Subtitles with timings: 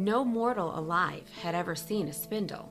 [0.00, 2.70] No mortal alive had ever seen a spindle.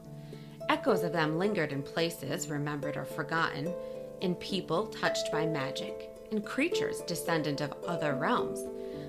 [0.70, 3.74] Echoes of them lingered in places remembered or forgotten,
[4.22, 8.62] in people touched by magic, in creatures descendant of other realms.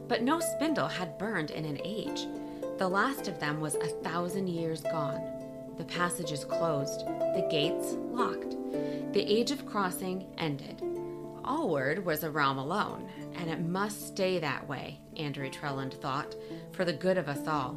[0.09, 2.27] But no spindle had burned in an age.
[2.79, 5.23] The last of them was a thousand years gone.
[5.77, 8.57] The passages closed, the gates locked.
[9.13, 10.83] The age of crossing ended.
[11.45, 16.35] Allward was a realm alone, and it must stay that way, Andry Trelland thought,
[16.73, 17.77] for the good of us all.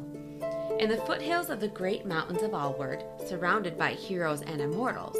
[0.82, 5.16] In the foothills of the great mountains of Allward, surrounded by heroes and immortals,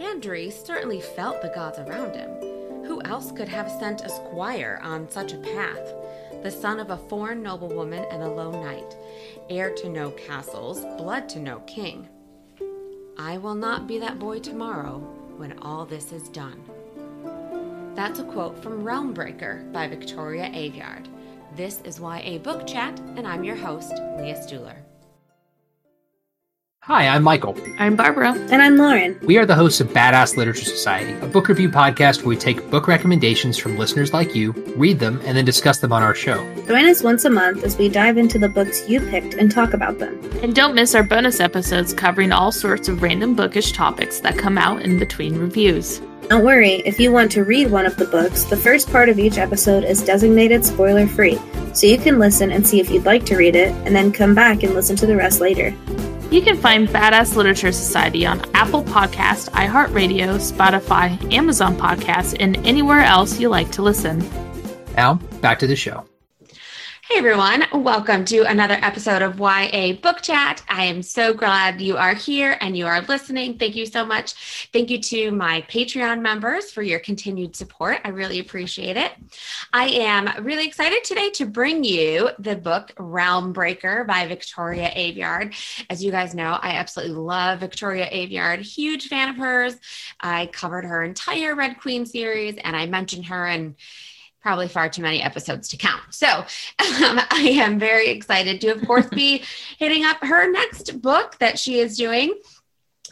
[0.00, 2.30] Andry certainly felt the gods around him.
[2.86, 5.92] Who else could have sent a squire on such a path?
[6.42, 8.96] The son of a foreign noblewoman and a lone knight,
[9.50, 12.08] heir to no castles, blood to no king.
[13.18, 15.00] I will not be that boy tomorrow
[15.36, 16.64] when all this is done.
[17.94, 21.08] That's a quote from Realmbreaker by Victoria Aveyard.
[21.56, 24.83] This is YA Book Chat, and I'm your host, Leah Stuhler.
[26.86, 27.56] Hi, I'm Michael.
[27.78, 28.32] I'm Barbara.
[28.32, 29.18] And I'm Lauren.
[29.22, 32.68] We are the hosts of Badass Literature Society, a book review podcast where we take
[32.68, 36.44] book recommendations from listeners like you, read them, and then discuss them on our show.
[36.66, 39.72] Join us once a month as we dive into the books you picked and talk
[39.72, 40.22] about them.
[40.42, 44.58] And don't miss our bonus episodes covering all sorts of random bookish topics that come
[44.58, 46.02] out in between reviews.
[46.28, 49.18] Don't worry, if you want to read one of the books, the first part of
[49.18, 51.38] each episode is designated spoiler free,
[51.72, 54.34] so you can listen and see if you'd like to read it, and then come
[54.34, 55.74] back and listen to the rest later.
[56.34, 63.02] You can find Badass Literature Society on Apple Podcast, iHeartRadio, Spotify, Amazon Podcasts, and anywhere
[63.02, 64.18] else you like to listen.
[64.96, 66.04] Now, back to the show.
[67.14, 70.64] Hey everyone, welcome to another episode of YA Book Chat.
[70.68, 73.56] I am so glad you are here and you are listening.
[73.56, 74.68] Thank you so much.
[74.72, 78.00] Thank you to my Patreon members for your continued support.
[78.04, 79.12] I really appreciate it.
[79.72, 85.54] I am really excited today to bring you the book Realmbreaker by Victoria Aveyard.
[85.88, 89.76] As you guys know, I absolutely love Victoria Aveyard, huge fan of hers.
[90.18, 93.76] I covered her entire Red Queen series and I mentioned her in
[94.44, 96.02] probably far too many episodes to count.
[96.10, 96.44] So um,
[96.78, 99.42] I am very excited to, of course, be
[99.78, 102.34] hitting up her next book that she is doing.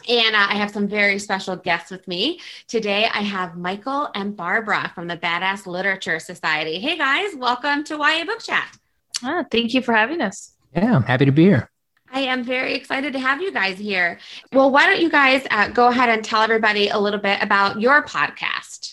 [0.07, 2.39] And uh, I have some very special guests with me.
[2.67, 6.79] Today, I have Michael and Barbara from the Badass Literature Society.
[6.79, 8.77] Hey, guys, welcome to YA Book Chat.
[9.23, 10.53] Ah, thank you for having us.
[10.75, 11.71] Yeah, I'm happy to be here.
[12.11, 14.19] I am very excited to have you guys here.
[14.51, 17.81] Well, why don't you guys uh, go ahead and tell everybody a little bit about
[17.81, 18.92] your podcast?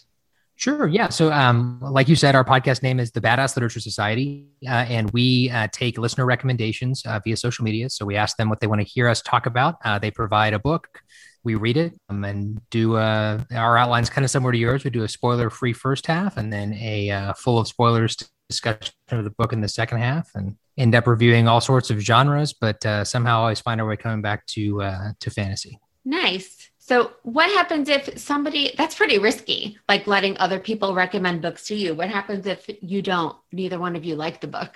[0.61, 0.87] Sure.
[0.87, 1.09] Yeah.
[1.09, 5.11] So, um, like you said, our podcast name is the Badass Literature Society, uh, and
[5.11, 7.89] we uh, take listener recommendations uh, via social media.
[7.89, 9.77] So we ask them what they want to hear us talk about.
[9.87, 11.01] Uh, they provide a book,
[11.45, 14.85] we read it, um, and do uh, our outlines kind of similar to yours.
[14.85, 18.19] We do a spoiler-free first half, and then a uh, full of spoilers
[18.51, 22.01] discussion of the book in the second half, and end up reviewing all sorts of
[22.01, 24.83] genres, but somehow always find our way coming back to
[25.21, 25.81] to fantasy.
[26.05, 26.60] Nice.
[26.91, 31.77] So, what happens if somebody that's pretty risky, like letting other people recommend books to
[31.77, 31.95] you?
[31.95, 34.75] What happens if you don't, neither one of you like the book?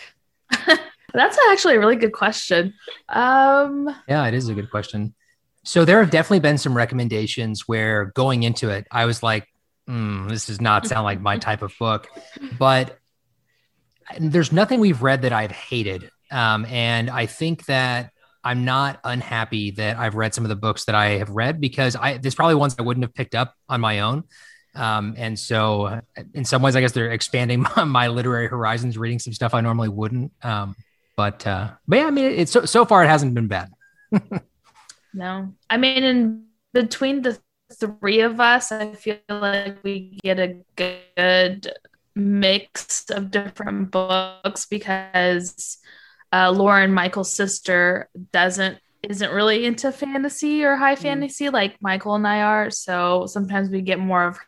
[1.13, 2.75] that's actually a really good question.
[3.09, 5.13] Um, yeah, it is a good question.
[5.65, 9.49] So, there have definitely been some recommendations where going into it, I was like,
[9.91, 12.07] mm, this does not sound like my type of book.
[12.61, 12.97] But
[14.21, 16.13] there's nothing we've read that I've hated.
[16.31, 18.13] Um, and I think that
[18.45, 21.97] I'm not unhappy that I've read some of the books that I have read because
[21.97, 24.25] I there's probably ones I wouldn't have picked up on my own.
[24.75, 26.01] Um, and so uh,
[26.35, 29.61] in some ways, I guess they're expanding my, my, literary horizons, reading some stuff I
[29.61, 30.33] normally wouldn't.
[30.43, 30.75] Um,
[31.17, 33.71] but, uh, but yeah, I mean, it's so, so far it hasn't been bad.
[35.15, 37.39] no, I mean, in between the
[37.73, 41.73] three of us, I feel like we get a good
[42.17, 45.79] mix of different books because
[46.35, 48.79] uh, Lauren, Michael's sister, doesn't
[49.09, 50.99] isn't really into fantasy or high mm.
[50.99, 52.71] fantasy like Michael and I are.
[52.71, 54.39] So sometimes we get more of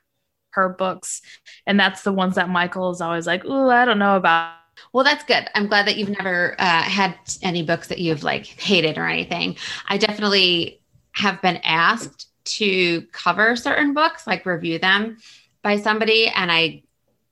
[0.50, 1.22] her books,
[1.66, 4.54] and that's the ones that Michael is always like, "Ooh, I don't know about."
[4.92, 5.48] Well, that's good.
[5.54, 9.56] I'm glad that you've never uh, had any books that you've like hated or anything.
[9.88, 10.82] I definitely
[11.12, 15.18] have been asked to cover certain books, like review them
[15.62, 16.82] by somebody, and I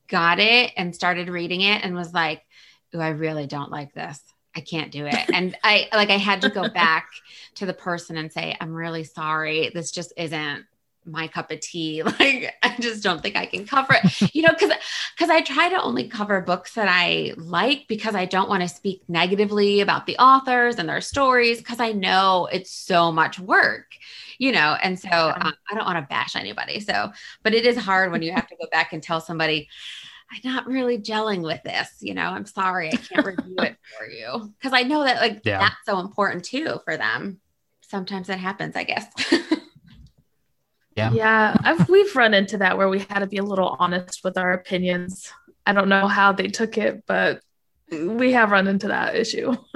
[0.07, 2.41] got it and started reading it and was like,
[2.95, 4.21] "Ooh, I really don't like this."
[4.55, 5.29] I can't do it.
[5.33, 7.09] And I like I had to go back
[7.55, 9.71] to the person and say, I'm really sorry.
[9.73, 10.65] This just isn't
[11.05, 12.01] my cup of tea.
[12.19, 14.31] Like I just don't think I can cover it.
[14.35, 14.71] You know, cuz
[15.17, 18.69] cuz I try to only cover books that I like because I don't want to
[18.69, 23.95] speak negatively about the authors and their stories cuz I know it's so much work.
[24.37, 26.79] You know, and so um, I don't want to bash anybody.
[26.79, 27.11] So,
[27.43, 29.69] but it is hard when you have to go back and tell somebody
[30.31, 31.89] I'm not really gelling with this.
[32.01, 35.41] You know, I'm sorry, I can't review it for you because I know that like
[35.45, 35.59] Yeah.
[35.59, 37.39] that's so important too for them.
[37.81, 39.05] Sometimes that happens, I guess.
[40.95, 41.11] Yeah.
[41.11, 44.37] Yeah, I've, we've run into that where we had to be a little honest with
[44.37, 45.29] our opinions.
[45.65, 47.41] I don't know how they took it, but
[47.91, 49.53] we have run into that issue.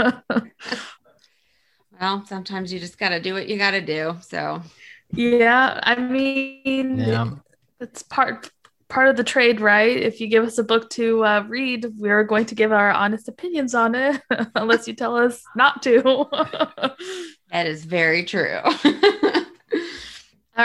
[1.99, 4.15] well, sometimes you just got to do what you got to do.
[4.21, 4.61] So,
[5.11, 7.31] yeah, I mean, Yeah.
[7.81, 8.49] it's part
[8.89, 9.95] part of the trade, right?
[9.95, 13.27] If you give us a book to uh, read, we're going to give our honest
[13.27, 14.21] opinions on it,
[14.55, 16.27] unless you tell us not to.
[17.51, 18.59] That is very true.
[18.63, 18.75] All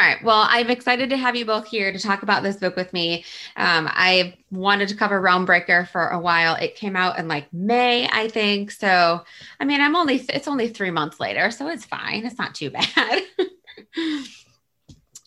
[0.01, 0.17] right.
[0.25, 3.25] Well, I'm excited to have you both here to talk about this book with me.
[3.57, 6.57] Um, I wanted to cover Realm Breaker for a while.
[6.57, 8.73] It came out in like May, I think.
[8.73, 9.23] So,
[9.61, 11.51] I mean, I'm only, it's only three months later.
[11.51, 12.27] So it's fine.
[12.27, 13.23] It's not too bad.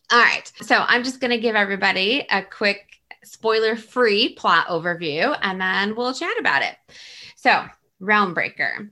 [0.10, 0.52] All right.
[0.62, 2.88] So I'm just going to give everybody a quick
[3.24, 6.76] spoiler free plot overview and then we'll chat about it.
[7.36, 7.66] So,
[8.00, 8.92] Realm Breaker.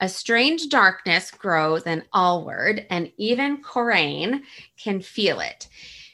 [0.00, 4.42] A strange darkness grows in Allward, and even Corayne
[4.76, 5.68] can feel it.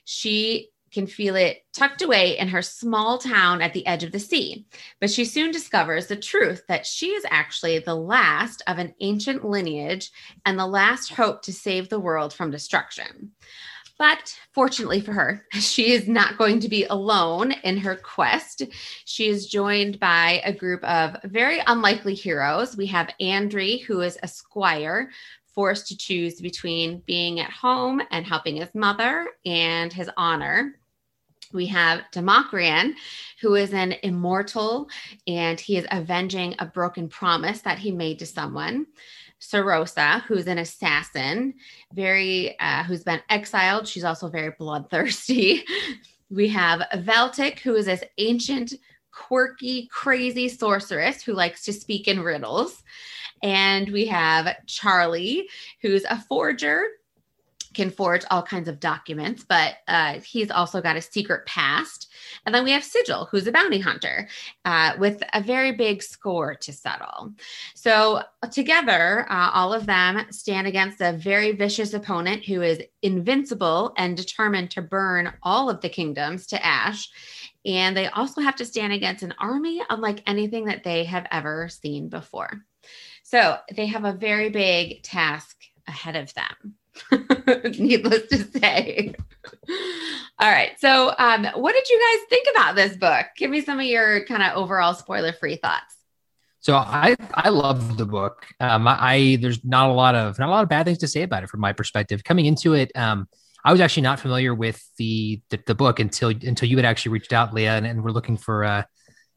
[0.05, 4.19] She can feel it tucked away in her small town at the edge of the
[4.19, 4.67] sea.
[5.01, 9.45] But she soon discovers the truth that she is actually the last of an ancient
[9.45, 10.11] lineage
[10.45, 13.33] and the last hope to save the world from destruction.
[14.01, 18.63] But fortunately for her, she is not going to be alone in her quest.
[19.05, 22.79] She is joined by a group of very unlikely heroes.
[22.79, 25.11] We have Andry, who is a squire
[25.55, 30.77] forced to choose between being at home and helping his mother and his honor.
[31.53, 32.95] We have Domacridhan,
[33.43, 34.89] who is an immortal
[35.27, 38.87] and he is avenging a broken promise that he made to someone.
[39.41, 41.55] Sorasa, who's an assassin,
[41.93, 43.89] very uh, who's been exiled.
[43.89, 45.65] She's also very bloodthirsty.
[46.33, 48.75] We have Veltic, who is this ancient,
[49.11, 52.85] quirky, crazy sorceress who likes to speak in riddles.
[53.43, 55.49] And we have Charlie,
[55.83, 56.87] who's a forger,
[57.75, 62.09] can forge all kinds of documents, but uh, he's also got a secret past.
[62.45, 64.29] And then we have Sigil, who's a bounty hunter
[64.65, 67.33] uh, with a very big score to settle.
[67.75, 73.93] So, together, uh, all of them stand against a very vicious opponent who is invincible
[73.97, 77.09] and determined to burn all of the kingdoms to ash.
[77.65, 81.69] And they also have to stand against an army unlike anything that they have ever
[81.69, 82.65] seen before.
[83.23, 85.57] So, they have a very big task
[85.87, 86.75] ahead of them.
[87.79, 89.15] Needless to say.
[90.39, 90.73] All right.
[90.79, 93.27] So, um, what did you guys think about this book?
[93.37, 95.97] Give me some of your kind of overall spoiler free thoughts.
[96.61, 98.47] So I I love the book.
[98.61, 101.23] Um, I, there's not a lot of not a lot of bad things to say
[101.23, 102.23] about it from my perspective.
[102.23, 103.29] Coming into it, um,
[103.65, 107.13] I was actually not familiar with the the, the book until until you had actually
[107.13, 108.83] reached out, Leah, and, and we're looking for uh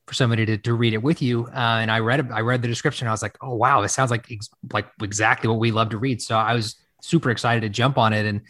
[0.06, 1.46] for somebody to, to read it with you.
[1.48, 3.08] Uh, and I read I read the description.
[3.08, 5.98] I was like, oh wow, this sounds like ex- like exactly what we love to
[5.98, 6.22] read.
[6.22, 8.42] So I was super excited to jump on it, and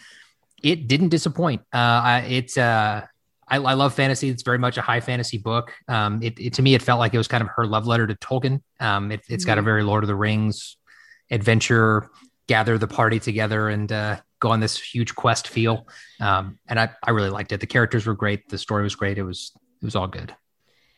[0.62, 1.62] it didn't disappoint.
[1.74, 3.06] Uh, I, it's uh,
[3.48, 4.30] I, I love fantasy.
[4.30, 5.74] It's very much a high fantasy book.
[5.88, 8.08] Um, it, it to me, it felt like it was kind of her love letter
[8.08, 8.62] to Tolkien.
[8.80, 10.78] Um, it, has got a very Lord of the Rings
[11.30, 12.10] adventure,
[12.48, 15.88] gather the party together and uh, go on this huge quest feel.
[16.20, 17.60] Um, and I, I really liked it.
[17.60, 18.50] The characters were great.
[18.50, 19.18] The story was great.
[19.18, 19.52] It was
[19.82, 20.34] it was all good.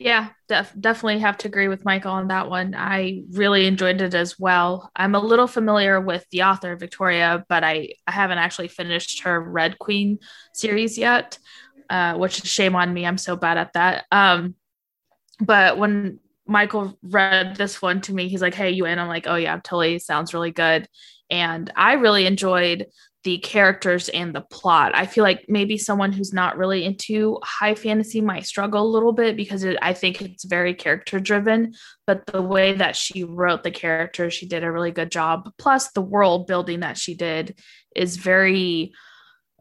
[0.06, 2.76] Yeah, def- definitely have to agree with Michael on that one.
[2.76, 4.92] I really enjoyed it as well.
[4.96, 9.42] I'm a little familiar with the author Victoria, but I, I haven't actually finished her
[9.42, 10.20] Red Queen
[10.54, 11.40] series yet,
[11.90, 13.04] uh, which is shame on me.
[13.04, 14.06] I'm so bad at that.
[14.12, 14.54] Um,
[15.40, 19.28] but when Michael read this one to me, he's like, "Hey, you in?" I'm like,
[19.28, 20.88] "Oh yeah, totally sounds really good."
[21.30, 22.88] And I really enjoyed
[23.26, 24.92] the characters and the plot.
[24.94, 29.14] I feel like maybe someone who's not really into high fantasy might struggle a little
[29.14, 31.74] bit because it, I think it's very character driven.
[32.06, 35.50] But the way that she wrote the characters, she did a really good job.
[35.58, 37.58] Plus, the world building that she did
[37.96, 38.94] is very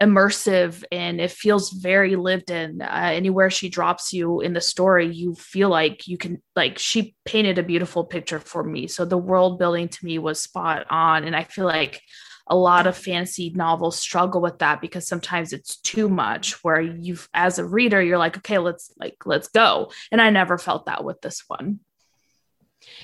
[0.03, 5.07] immersive and it feels very lived in uh, anywhere she drops you in the story
[5.07, 9.17] you feel like you can like she painted a beautiful picture for me so the
[9.17, 12.03] world building to me was spot on and i feel like
[12.47, 17.17] a lot of fantasy novels struggle with that because sometimes it's too much where you
[17.33, 19.91] as a reader you're like okay let's like let's go.
[20.13, 21.81] And i never felt that with this one.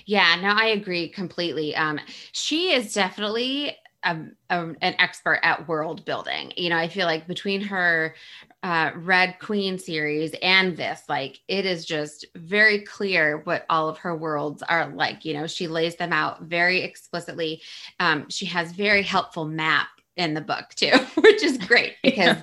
[0.06, 1.74] Yeah no i agree completely.
[1.74, 2.00] Um
[2.32, 6.52] she is definitely um, um, an expert at world building.
[6.56, 8.14] You know, I feel like between her
[8.62, 13.98] uh, Red Queen series and this, like, it is just very clear what all of
[13.98, 15.24] her worlds are like.
[15.24, 17.62] You know, she lays them out very explicitly.
[17.98, 19.88] Um, she has very helpful map
[20.20, 22.36] in the book too, which is great because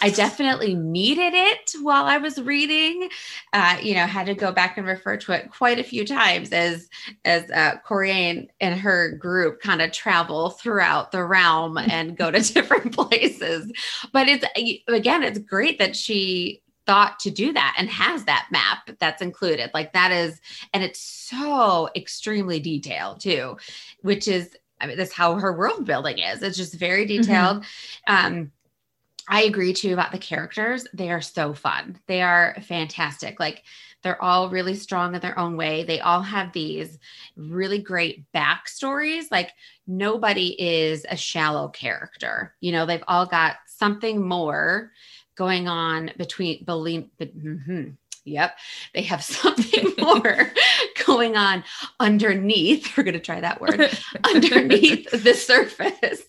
[0.00, 3.08] I definitely needed it while I was reading.
[3.52, 6.52] Uh, you know, had to go back and refer to it quite a few times
[6.52, 6.88] as
[7.24, 12.40] as uh, Corayne and her group kind of travel throughout the realm and go to
[12.40, 13.70] different places.
[14.12, 14.44] But it's
[14.88, 19.70] again, it's great that she thought to do that and has that map that's included
[19.72, 20.40] like that is
[20.74, 23.56] and it's so extremely detailed too
[24.00, 26.42] which is I mean, that's how her world building is.
[26.42, 27.22] It's just very mm-hmm.
[27.22, 27.62] detailed.
[28.08, 28.26] Mm-hmm.
[28.26, 28.52] Um,
[29.28, 30.86] I agree too about the characters.
[30.92, 31.98] They are so fun.
[32.08, 33.38] They are fantastic.
[33.38, 33.62] Like
[34.02, 35.84] they're all really strong in their own way.
[35.84, 36.98] They all have these
[37.36, 39.26] really great backstories.
[39.30, 39.52] Like
[39.86, 42.54] nobody is a shallow character.
[42.60, 44.90] You know, they've all got something more
[45.36, 47.06] going on between believe.
[47.20, 47.90] Mm-hmm,
[48.24, 48.58] Yep.
[48.94, 50.52] They have something more
[51.06, 51.64] going on
[52.00, 52.96] underneath.
[52.96, 53.90] We're going to try that word
[54.24, 56.22] underneath the surface.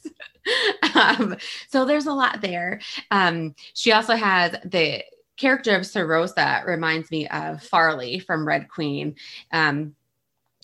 [0.95, 1.37] Um,
[1.69, 2.81] so there's a lot there.
[3.11, 5.03] Um, she also has the
[5.37, 9.15] character of Sorasa reminds me of Farley from Red Queen.
[9.51, 9.95] Um,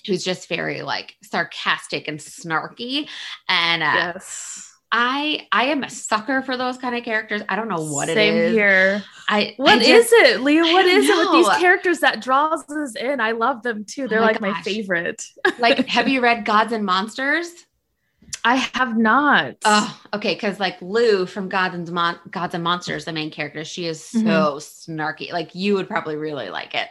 [0.08, 3.10] who's just very like sarcastic and snarky
[3.50, 7.42] and uh, yes I I am a sucker for those kind of characters.
[7.48, 8.48] I don't know what Same it is.
[8.48, 9.04] Same here.
[9.28, 10.64] I what I just, is it, Leah?
[10.64, 11.14] What is know.
[11.14, 13.22] it with these characters that draws us in?
[13.22, 14.06] I love them too.
[14.06, 14.54] Oh They're oh like gosh.
[14.54, 15.24] my favorite.
[15.60, 17.52] like, have you read Gods and Monsters?
[18.44, 19.58] I have not.
[19.66, 20.34] Oh, okay.
[20.34, 24.04] Because like Lou from Gods and Mon- Gods and Monsters, the main character, she is
[24.04, 24.92] so mm-hmm.
[24.94, 25.32] snarky.
[25.32, 26.90] Like you would probably really like it.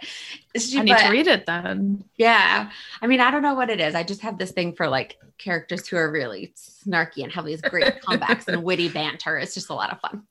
[0.61, 2.05] She, I need but, to read it then.
[2.17, 2.71] Yeah.
[3.00, 3.95] I mean, I don't know what it is.
[3.95, 7.62] I just have this thing for like characters who are really snarky and have these
[7.62, 9.38] great comebacks and witty banter.
[9.38, 10.23] It's just a lot of fun.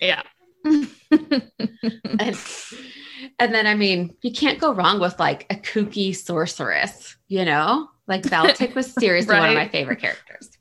[0.00, 0.22] yeah.
[0.64, 2.38] and,
[3.38, 7.88] and then I mean, you can't go wrong with like a kooky sorceress, you know?
[8.06, 9.40] Like Valtik was seriously right?
[9.40, 10.50] one of my favorite characters.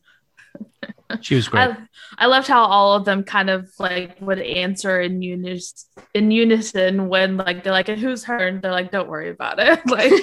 [1.19, 1.67] She was great.
[1.67, 1.77] I,
[2.17, 7.09] I, loved how all of them kind of like would answer in unison, in unison
[7.09, 10.13] when like they're like, "Who's her?" and they're like, "Don't worry about it." Like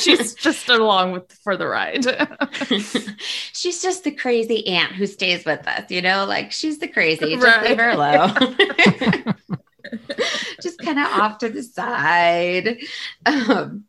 [0.00, 2.04] she's just along with for the ride.
[3.54, 6.26] she's just the crazy aunt who stays with us, you know.
[6.26, 7.36] Like she's the crazy.
[7.36, 7.66] Just right.
[7.66, 8.56] leave her alone.
[10.60, 12.80] just kind of off to the side.
[13.24, 13.84] Um,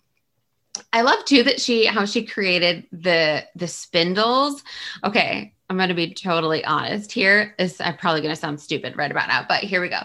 [0.93, 4.63] I love too that she how she created the the spindles.
[5.03, 7.55] Okay, I'm going to be totally honest here.
[7.59, 10.01] Is I'm probably going to sound stupid right about now, but here we go.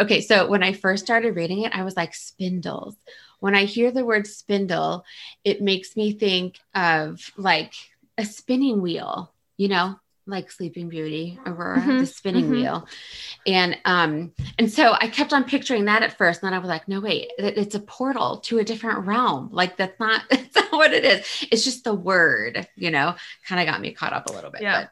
[0.00, 2.96] Okay, so when I first started reading it, I was like spindles.
[3.40, 5.04] When I hear the word spindle,
[5.44, 7.74] it makes me think of like
[8.18, 11.98] a spinning wheel, you know, like Sleeping Beauty, Aurora, mm-hmm.
[11.98, 12.52] the spinning mm-hmm.
[12.52, 12.88] wheel.
[13.46, 16.42] And um, and so I kept on picturing that at first.
[16.42, 19.50] And then I was like, no, wait, it's a portal to a different realm.
[19.52, 21.46] Like that's not that's not what it is.
[21.50, 23.14] It's just the word, you know,
[23.46, 24.62] kind of got me caught up a little bit.
[24.62, 24.82] Yeah.
[24.82, 24.90] But.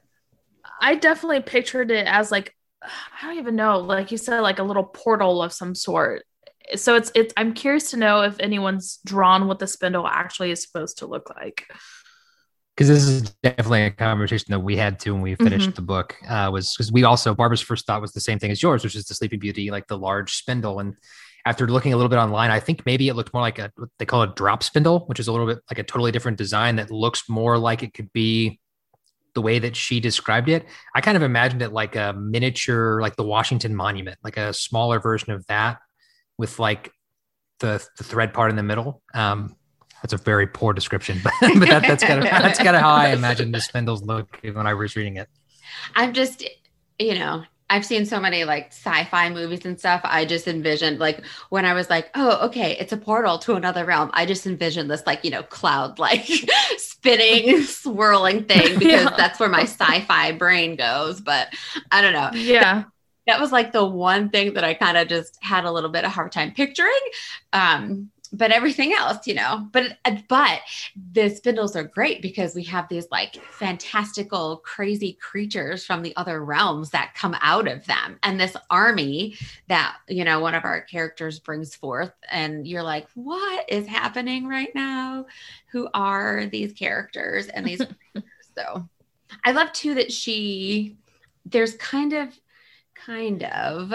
[0.81, 4.65] I definitely pictured it as like I don't even know, like you said, like a
[4.65, 6.25] little portal of some sort.
[6.77, 10.63] So it's it's I'm curious to know if anyone's drawn what the spindle actually is
[10.63, 11.67] supposed to look like
[12.77, 15.77] because this is definitely a conversation that we had too when we finished mm-hmm.
[15.77, 18.63] the book uh, was because we also barbara's first thought was the same thing as
[18.63, 20.81] yours which is the sleeping beauty like the large spindle.
[20.81, 20.95] And
[21.47, 23.91] after looking a little bit online i think maybe it looked more like a what
[23.99, 26.77] they call a drop spindle which is a little bit like a totally different design
[26.77, 28.59] that looks more like it could be
[29.35, 30.65] the way that she described it.
[30.95, 35.01] I kind of imagined it like a miniature like the washington monument like a smaller
[35.01, 35.79] version of that
[36.39, 36.91] with like
[37.61, 39.03] the, the thread part in the middle.
[39.15, 39.57] Um,
[40.05, 42.91] that's a very poor description, but, but that, that's kind of that's kind of how
[42.91, 45.31] I imagine the spindles look when I was reading it.
[45.97, 46.47] I'm just,
[46.99, 50.03] you know, I've seen so many like sci-fi movies and stuff.
[50.05, 53.87] I just envisioned like when I was like, oh, okay, it's a portal to another
[53.87, 54.11] realm.
[54.13, 56.29] I just envisioned this like, you know, cloud like
[56.77, 59.17] spinning, swirling thing because yeah.
[59.17, 61.23] that's where my sci-fi brain goes.
[61.23, 61.49] But
[61.91, 62.29] I don't know.
[62.35, 62.85] Yeah.
[63.27, 66.05] That, was like the one thing that I kind of just had a little bit
[66.05, 66.93] of hard time picturing.
[67.55, 70.61] Um, but everything else, you know, but uh, but
[71.13, 76.45] the spindles are great because we have these like fantastical, crazy creatures from the other
[76.45, 79.37] realms that come out of them, and this army
[79.69, 84.49] that you know one of our characters brings forth, and you're like, what is happening
[84.49, 85.27] right now?
[85.71, 87.83] Who are these characters and these?
[88.59, 88.89] so,
[89.45, 90.97] I love too that she
[91.47, 92.39] there's kind of
[92.95, 93.93] kind of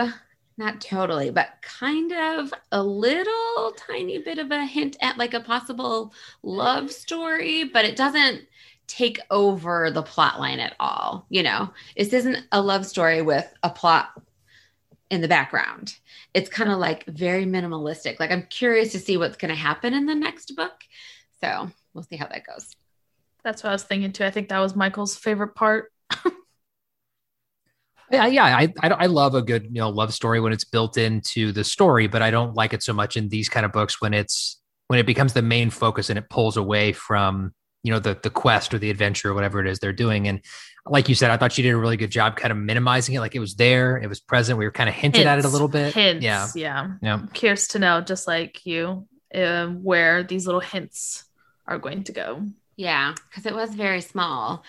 [0.60, 5.40] not totally, but kind of a little tiny bit of a hint at like a
[5.40, 6.14] possible
[6.44, 8.42] love story, but it doesn't
[8.86, 11.26] take over the plot line at all.
[11.30, 14.10] You know, this isn't a love story with a plot
[15.10, 15.96] in the background.
[16.34, 18.20] It's kind of like very minimalistic.
[18.20, 20.84] Like I'm curious to see what's going to happen in the next book.
[21.42, 22.76] So we'll see how that goes.
[23.46, 24.26] That's what I was thinking too.
[24.26, 25.94] I think that was Michael's favorite part.
[28.12, 30.98] Yeah, yeah, I, I I love a good you know love story when it's built
[30.98, 34.02] into the story, but I don't like it so much in these kind of books
[34.02, 38.00] when it's when it becomes the main focus and it pulls away from you know
[38.00, 40.28] the the quest or the adventure or whatever it is they're doing.
[40.28, 40.42] And
[40.88, 43.20] like you said, I thought she did a really good job kind of minimizing it,
[43.20, 44.58] like it was there, it was present.
[44.58, 45.94] We were kind of hinted at it a little bit.
[45.94, 46.24] Hints.
[46.24, 46.88] Yeah, Yeah.
[47.02, 47.14] yeah.
[47.16, 51.26] I'm curious to know, just like you, uh, where these little hints
[51.68, 52.44] are going to go.
[52.76, 54.64] Yeah, because it was very small.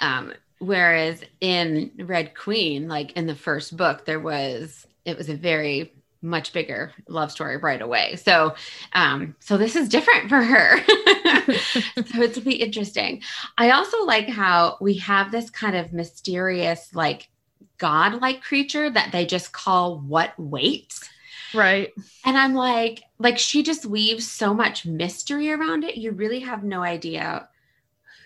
[0.00, 5.34] Um, whereas in Red Queen, like in the first book, there was it was a
[5.34, 8.16] very much bigger love story right away.
[8.16, 8.54] So,
[8.92, 10.78] um, so this is different for her.
[10.84, 13.22] so it's be interesting.
[13.56, 17.30] I also like how we have this kind of mysterious, like
[17.78, 21.08] god-like creature that they just call what waits.
[21.54, 21.92] Right.
[22.24, 25.96] And I'm like, like she just weaves so much mystery around it.
[25.96, 27.48] You really have no idea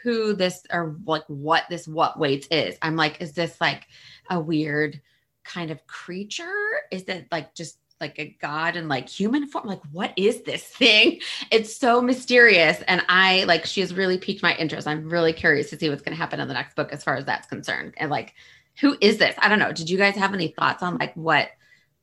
[0.04, 2.76] who this or like what this what waits is.
[2.82, 3.86] I'm like, is this like
[4.30, 5.00] a weird
[5.42, 6.44] kind of creature?
[6.92, 9.66] Is it like just like a god in like human form?
[9.66, 11.20] Like, what is this thing?
[11.50, 12.82] It's so mysterious.
[12.86, 14.86] And I like she has really piqued my interest.
[14.86, 17.24] I'm really curious to see what's gonna happen in the next book as far as
[17.24, 17.94] that's concerned.
[17.96, 18.34] And like,
[18.80, 19.34] who is this?
[19.38, 19.72] I don't know.
[19.72, 21.48] Did you guys have any thoughts on like what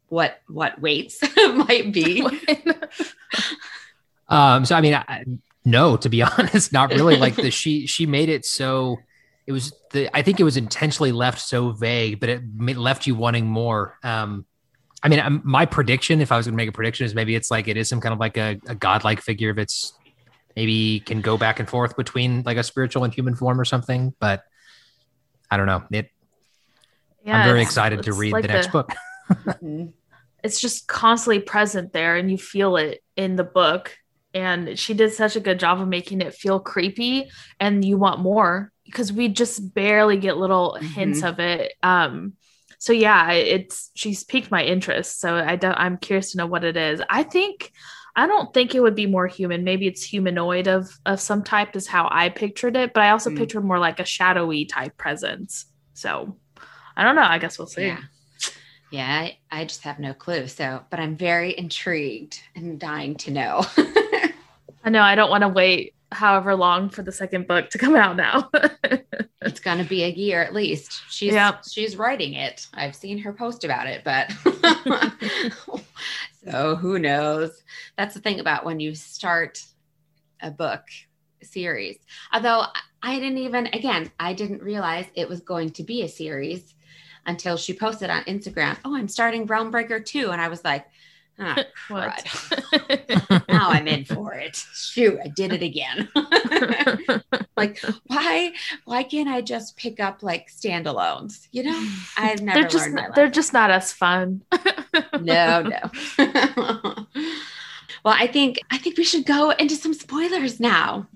[0.07, 2.25] what what waits might be?
[4.31, 5.25] Um, so I mean, I,
[5.65, 7.17] no, to be honest, not really.
[7.17, 8.97] Like the she she made it so
[9.47, 12.43] it was the I think it was intentionally left so vague, but it
[12.77, 13.97] left you wanting more.
[14.03, 14.45] Um,
[15.03, 17.33] I mean, um, my prediction, if I was going to make a prediction, is maybe
[17.35, 19.49] it's like it is some kind of like a, a godlike figure.
[19.49, 19.93] If it's
[20.55, 24.13] maybe can go back and forth between like a spiritual and human form or something,
[24.19, 24.43] but
[25.49, 25.83] I don't know.
[25.91, 26.09] It.
[27.23, 28.93] Yeah, I'm very it's- excited to read like the next book.
[29.29, 29.93] Mhm.
[30.43, 33.95] It's just constantly present there, and you feel it in the book.
[34.33, 38.21] And she did such a good job of making it feel creepy, and you want
[38.21, 41.73] more because we just barely get little hints of it.
[41.83, 42.33] Um,
[42.79, 45.19] so yeah, it's she's piqued my interest.
[45.19, 45.75] So I don't.
[45.75, 47.01] I'm curious to know what it is.
[47.09, 47.71] I think.
[48.13, 49.63] I don't think it would be more human.
[49.63, 53.29] Maybe it's humanoid of of some type is how I pictured it, but I also
[53.29, 53.37] Mm.
[53.37, 55.65] pictured more like a shadowy type presence.
[55.93, 56.37] So
[56.97, 57.23] I don't know.
[57.23, 57.83] I guess we'll see.
[57.87, 57.99] Yeah.
[58.91, 60.47] Yeah, I, I just have no clue.
[60.47, 63.65] So, but I'm very intrigued and dying to know.
[64.83, 67.95] I know I don't want to wait however long for the second book to come
[67.95, 68.49] out now.
[69.41, 71.01] it's going to be a year at least.
[71.09, 71.57] She's Yeah.
[71.69, 72.67] she's writing it.
[72.73, 74.31] I've seen her post about it, but
[76.45, 77.63] so who knows?
[77.97, 79.63] That's the thing about when you start
[80.41, 80.81] a book
[81.43, 81.97] series.
[82.33, 82.65] Although
[83.03, 86.75] I didn't even again, I didn't realize it was going to be a series
[87.25, 90.87] until she posted on Instagram, "Oh, I'm starting Realmbreaker 2." And I was like,
[91.41, 91.57] "Ah,
[91.89, 92.23] what?
[92.23, 93.47] crud.
[93.49, 94.55] now I'm in for it.
[94.73, 96.07] Shoot, I did it again.
[97.57, 98.53] like, why
[98.85, 101.47] why can't I just pick up like standalones?
[101.51, 104.43] You know, I've never they're just learned my not, they're just not as fun.
[105.19, 105.91] no, no.
[108.05, 111.07] well, I think I think we should go into some spoilers now.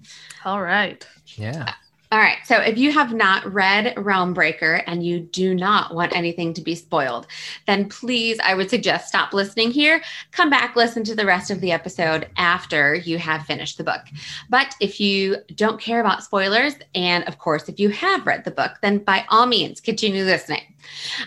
[0.44, 1.08] All right.
[1.38, 1.74] Yeah.
[2.12, 2.38] All right.
[2.46, 6.76] So if you have not read Realmbreaker and you do not want anything to be
[6.76, 7.28] spoiled,
[7.66, 10.02] then please, I would suggest stop listening here.
[10.32, 14.02] Come back, listen to the rest of the episode after you have finished the book.
[14.50, 18.52] But if you don't care about spoilers, and of course, if you have read the
[18.52, 20.62] book, then by all means, continue listening.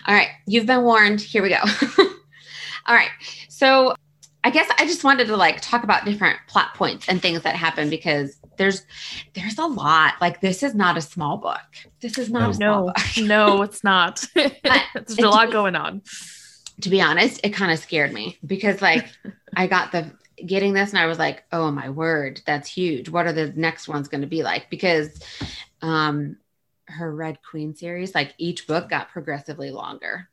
[0.07, 0.29] All right.
[0.47, 1.19] You've been warned.
[1.19, 1.59] Here we go.
[2.87, 3.09] all right.
[3.49, 3.95] So
[4.43, 7.55] I guess I just wanted to like talk about different plot points and things that
[7.55, 8.85] happen because there's
[9.33, 10.13] there's a lot.
[10.21, 11.59] Like this is not a small book.
[11.99, 12.97] This is not a small No, book.
[13.27, 14.25] no, it's not.
[14.33, 16.01] There's a lot going on.
[16.81, 19.09] To be honest, it kind of scared me because like
[19.57, 20.11] I got the
[20.45, 23.09] getting this and I was like, oh my word, that's huge.
[23.09, 24.69] What are the next ones going to be like?
[24.69, 25.21] Because
[25.81, 26.37] um
[26.87, 30.29] her Red Queen series, like each book got progressively longer.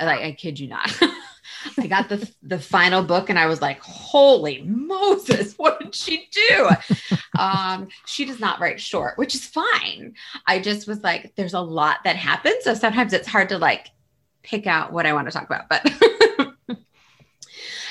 [0.00, 0.90] Like I kid you not.
[1.78, 6.28] I got the the final book and I was like, "Holy Moses, what did she
[6.32, 6.70] do?"
[7.38, 10.14] um, she does not write short, which is fine.
[10.46, 13.90] I just was like, "There's a lot that happens, so sometimes it's hard to like
[14.42, 16.78] pick out what I want to talk about." But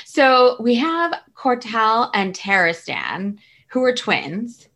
[0.05, 3.38] so we have Cortael and Taristan,
[3.69, 4.67] who are twins,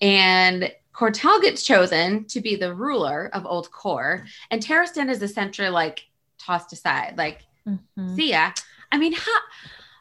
[0.00, 5.68] and Cortael gets chosen to be the ruler of Old Cor, and Taristan is essentially
[5.68, 6.04] like
[6.38, 8.14] tossed aside, like Mhm.
[8.16, 8.52] see ya.
[8.92, 9.40] I mean, how,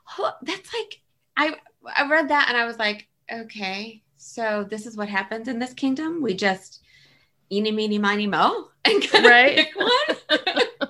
[0.05, 1.01] how- that's like
[1.37, 1.55] I
[1.95, 5.73] I read that and I was like, okay, so this is what happens in this
[5.73, 6.21] kingdom.
[6.21, 6.81] We just
[7.51, 9.55] eeny meeny miny mo and kind of Right.
[9.57, 10.89] pick one.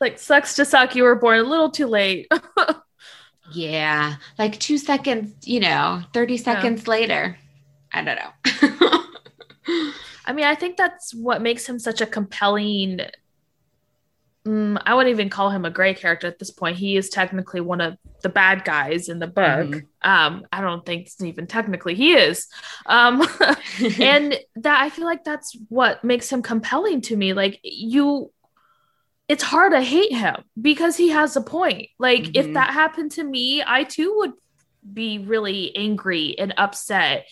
[0.00, 0.94] Like sucks to suck.
[0.96, 2.26] You were born a little too late.
[3.52, 7.36] yeah, like two seconds, you know, thirty seconds later.
[7.92, 8.32] I don't know.
[10.24, 13.00] I mean, I think that's what makes him such a compelling
[14.46, 16.76] mm, I wouldn't even call him a gray character at this point.
[16.76, 19.68] He is technically one of the bad guys in the book.
[19.68, 19.86] Mhm.
[20.02, 22.48] Um, I don't think it's even technically he is.
[22.86, 23.22] Um,
[24.00, 27.32] and that I feel like that's what makes him compelling to me.
[27.32, 28.30] Like you,
[29.28, 31.88] it's hard to hate him because he has a point.
[31.98, 32.54] Like if Mhm.
[32.54, 34.32] that happened to me, I too would
[34.92, 37.26] be really angry and upset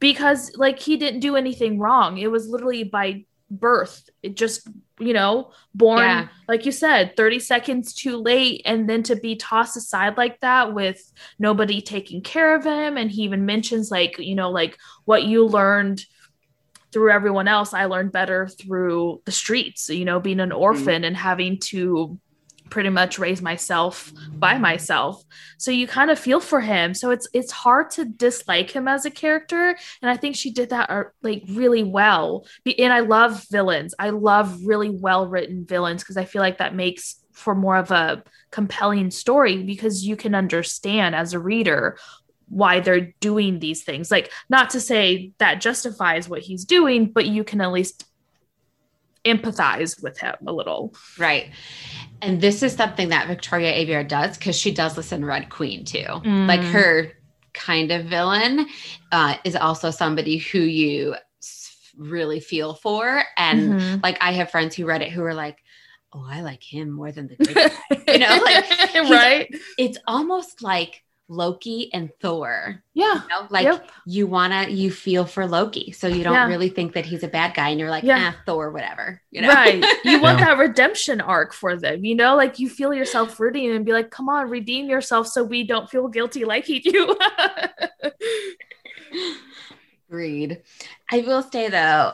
[0.00, 2.18] because like he didn't do anything wrong.
[2.18, 3.24] It was literally by
[3.58, 4.08] birth.
[4.22, 4.68] It just
[5.02, 6.28] you know born Yeah.
[6.48, 10.74] like you said 30 seconds too late and then to be tossed aside like that
[10.74, 11.00] with
[11.38, 15.46] nobody taking care of him and he even mentions like you know like what you
[15.46, 16.04] learned
[16.92, 20.58] through everyone else i learned better through the streets you know being an mm-hmm.
[20.58, 22.18] orphan and having to
[22.72, 25.22] pretty much raise myself by myself.
[25.58, 26.94] So you kind of feel for him.
[26.94, 29.76] So it's it's hard to dislike him as a character.
[30.00, 32.46] And i think she did that uh, like really well.
[32.78, 33.94] And i love villains.
[33.98, 37.90] I love really well written villains because i feel like that makes for more of
[37.90, 41.98] a compelling story because you can understand as a reader
[42.48, 44.10] why they're doing these things.
[44.10, 48.06] Like not to say that justifies what he's doing but you can at least
[49.24, 51.50] empathize with him a little Right.
[52.20, 56.06] And this is something that Victoria Aveyard does because she does listen Red Queen too.
[56.48, 56.72] Like Mm.
[56.72, 57.12] her
[57.52, 58.66] kind of villain
[59.10, 61.16] uh, is also somebody who you
[61.96, 63.24] really feel for.
[63.36, 64.02] And Mhm.
[64.02, 65.58] like I have friends who read it who are like,
[66.12, 67.70] oh, I like him more than the good guy."
[68.12, 68.64] You know, like,
[69.10, 72.82] right It's almost like Loki and Thor.
[72.94, 73.90] yeah You know, like Yep.
[74.06, 75.90] you wanna you feel for Loki.
[75.92, 76.46] So you don't Yeah.
[76.48, 78.32] really think that he's a bad guy and you're like, Yeah.
[78.34, 79.22] ah, Thor, whatever.
[79.30, 79.48] You know?
[79.48, 79.82] Right.
[80.04, 80.46] You want Yeah.
[80.46, 82.36] that redemption arc for them, you know?
[82.36, 85.88] Like you feel yourself rooting and be like, come on, redeem yourself so we don't
[85.88, 87.16] feel guilty like he do.
[90.08, 90.62] Agreed.
[91.10, 92.12] I will say though,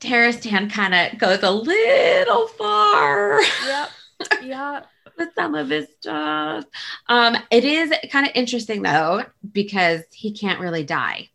[0.00, 3.90] Taristan kind of goes a little far yep.
[4.42, 4.80] Yeah.
[5.18, 6.64] With some of his stuff.
[7.08, 11.30] Um, it is kind of interesting though, because he can't really die.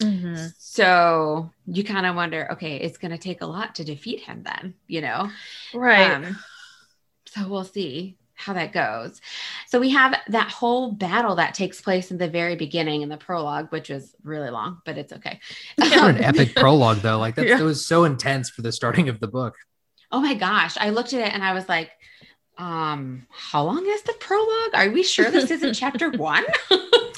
[0.00, 0.52] Mhm.
[0.58, 4.42] So you kind of wonder, okay, it's going to take a lot to defeat him
[4.42, 5.30] then, you know?
[5.72, 6.10] Right.
[6.10, 6.36] Um,
[7.26, 9.18] so we'll see how that goes.
[9.68, 13.16] So we have that whole battle that takes place in the very beginning in the
[13.16, 15.40] prologue, which was really long, but it's okay.
[15.78, 17.18] What an epic prologue, though.
[17.18, 17.58] Like that, Yeah.
[17.58, 19.54] it was so intense for the starting of the book.
[20.12, 20.76] Oh my gosh.
[20.78, 21.90] I looked at it and I was like,
[22.58, 24.74] um, how long is the prologue?
[24.74, 26.44] Are we sure this isn't chapter one?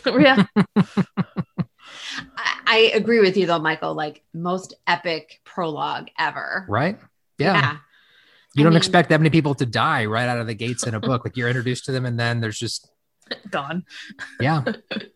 [0.06, 0.44] yeah.
[2.36, 3.94] I, I agree with you though, Michael.
[3.94, 6.66] Like most epic prologue ever.
[6.68, 6.98] Right?
[7.38, 7.78] Yeah.
[8.54, 10.86] You I don't mean- expect that many people to die right out of the gates
[10.86, 11.24] in a book.
[11.24, 12.90] Like you're introduced to them, and then there's just
[13.50, 13.84] Gone.
[14.40, 14.64] yeah,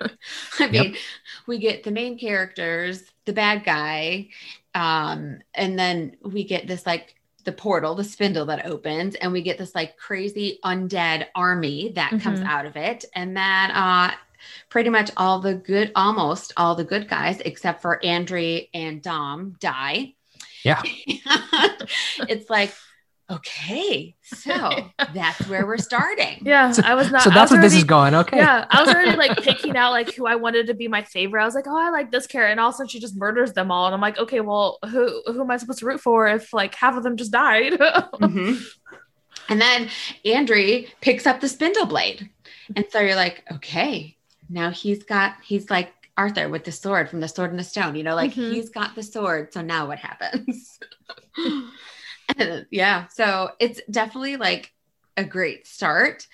[0.61, 0.97] I mean,
[1.47, 4.29] we get the main characters, the bad guy,
[4.75, 9.42] um, and then we get this like the portal, the spindle that opens, and we
[9.42, 12.46] get this like crazy undead army that comes Mhm.
[12.46, 14.12] out of it, and then uh,
[14.70, 19.57] pretty much all the good, almost all the good guys, except for Andre and Dom,
[19.61, 20.14] die.
[20.64, 20.83] Yeah.
[22.28, 22.74] it's like.
[23.33, 26.42] Okay, so that's where we're starting.
[26.42, 26.73] Yeah.
[26.85, 27.23] I was not.
[27.23, 28.14] so that's was what this is going.
[28.14, 31.03] Okay, Yeah, I was already like picking out like who I wanted to be my
[31.03, 31.40] favorite.
[31.42, 33.16] I was like, oh, I like this character, and all of a sudden she just
[33.16, 36.01] murders them all, and I'm like, okay, well, who who am I supposed to root
[36.01, 37.73] for if like half of them just died?
[38.21, 38.62] Mhm.
[39.49, 39.88] And then
[40.27, 42.31] Andre picks up the spindle blade.
[42.77, 44.16] And so you're like, okay,
[44.49, 47.97] now he's got, he's like Arthur with the sword from the sword and the stone,
[47.97, 48.53] you know, like Mhm.
[48.53, 49.53] he's got the sword.
[49.53, 50.79] So now what happens?
[52.71, 53.07] Yeah.
[53.09, 54.73] So it's definitely like
[55.16, 56.27] a great start.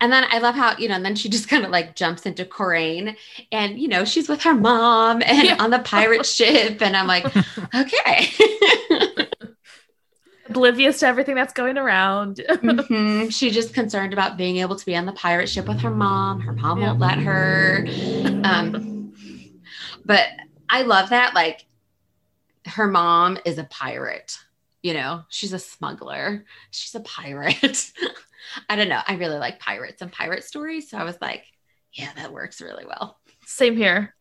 [0.00, 2.26] And then I love how, you know, and then she just kind of like jumps
[2.26, 3.16] into Corayne
[3.50, 5.56] and, you know, she's with her mom and Yeah.
[5.58, 6.82] on the pirate ship.
[6.82, 7.24] And I'm like,
[7.74, 8.28] okay.
[10.48, 12.36] Oblivious to everything that's going around.
[12.48, 13.32] Mhm.
[13.32, 16.40] She's just concerned about being able to be on the pirate ship with her mom.
[16.40, 17.84] Her mom won't let her.
[18.44, 19.12] Um,
[20.04, 20.26] but
[20.68, 21.34] I love that.
[21.34, 21.64] Like,
[22.66, 24.38] her mom is a pirate.
[24.86, 26.44] You know, she's a smuggler.
[26.70, 27.90] She's a pirate.
[28.68, 29.00] I don't know.
[29.04, 30.88] I really like pirates and pirate stories.
[30.88, 31.44] So I was like,
[31.92, 33.18] yeah, that works really well.
[33.46, 34.14] Same here.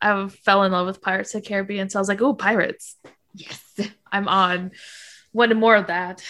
[0.00, 2.94] I fell in love with Pirates of the Caribbean, so I was like, oh, pirates.
[3.34, 3.80] Yes.
[4.12, 4.70] I'm on.
[5.32, 6.22] Wanted more of that.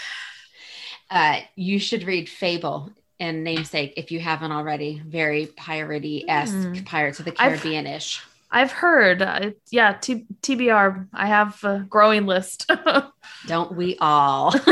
[1.10, 5.02] Uh, you should read Fable and Namesake if you haven't already.
[5.06, 6.84] Very piratey esque Hmm.
[6.84, 8.22] Pirates of the Caribbean ish.
[8.52, 9.22] I've heard.
[9.22, 11.08] Uh, yeah, T- TBR.
[11.12, 12.70] I have a growing list.
[13.46, 14.52] Don't we all?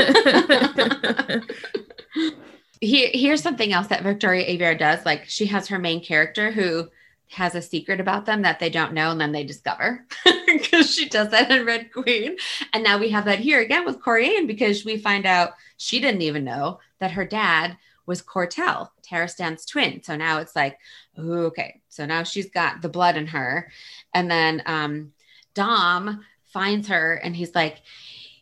[2.82, 5.04] Here, here's something else that Victoria Aveyard does.
[5.04, 6.88] Like she has her main character who
[7.28, 10.04] has a secret about them that they don't know and then they discover
[10.46, 12.36] because she does that in Red Queen.
[12.72, 16.22] And now we have that here again with Corayne because we find out she didn't
[16.22, 17.76] even know that her dad
[18.10, 20.02] was Cortael, Taristan's twin.
[20.02, 20.76] So now it's like,
[21.16, 21.80] okay.
[21.88, 23.70] So now she's got the blood in her.
[24.12, 25.12] And then um,
[25.54, 27.82] Dom finds her and he's like,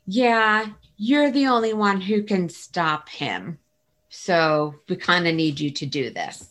[0.07, 3.59] yeah, you're the only one who can stop him.
[4.09, 6.49] So we kind of need you to do this.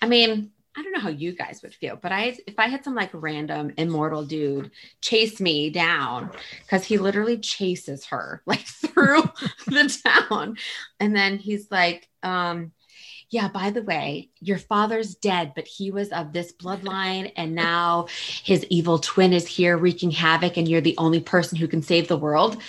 [0.00, 2.82] I mean, I don't know how you guys would feel, but I if I had
[2.82, 4.70] some like random immortal dude
[5.02, 6.30] chase me down
[6.62, 9.22] because he literally chases her like through
[9.66, 10.56] the town,
[10.98, 12.72] and then he's like, um,
[13.32, 18.06] yeah, by the way, your father's dead, but he was of this bloodline, and now
[18.42, 22.08] his evil twin is here wreaking havoc, and you're the only person who can save
[22.08, 22.62] the world.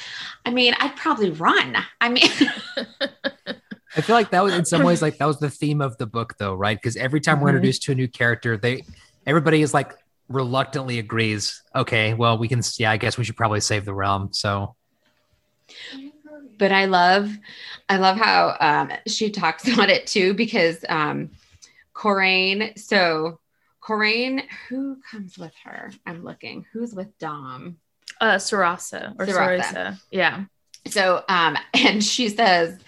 [0.45, 1.77] I mean, I'd probably run.
[1.99, 2.29] I mean,
[3.95, 6.05] I feel like that was in some ways like that was the theme of the
[6.05, 6.77] book though, right?
[6.77, 7.55] Because every time we're Mhm.
[7.55, 8.83] introduced to a new character, they
[9.25, 9.93] everybody is like
[10.29, 14.29] reluctantly agrees, okay, well, we can yeah, I guess we should probably save the realm.
[14.31, 14.75] So
[16.57, 17.35] but I love,
[17.89, 21.31] I love how um, she talks about it too because um,
[21.93, 22.77] Corayne.
[22.77, 23.39] So
[23.81, 25.91] Corayne, who comes with her?
[26.05, 26.65] I'm looking.
[26.71, 27.77] Who's with Dom?
[28.21, 29.61] Uh, Sarasa or Sarasa.
[29.61, 30.01] Sarasa.
[30.11, 30.45] Yeah.
[30.87, 32.79] So, um, and she says,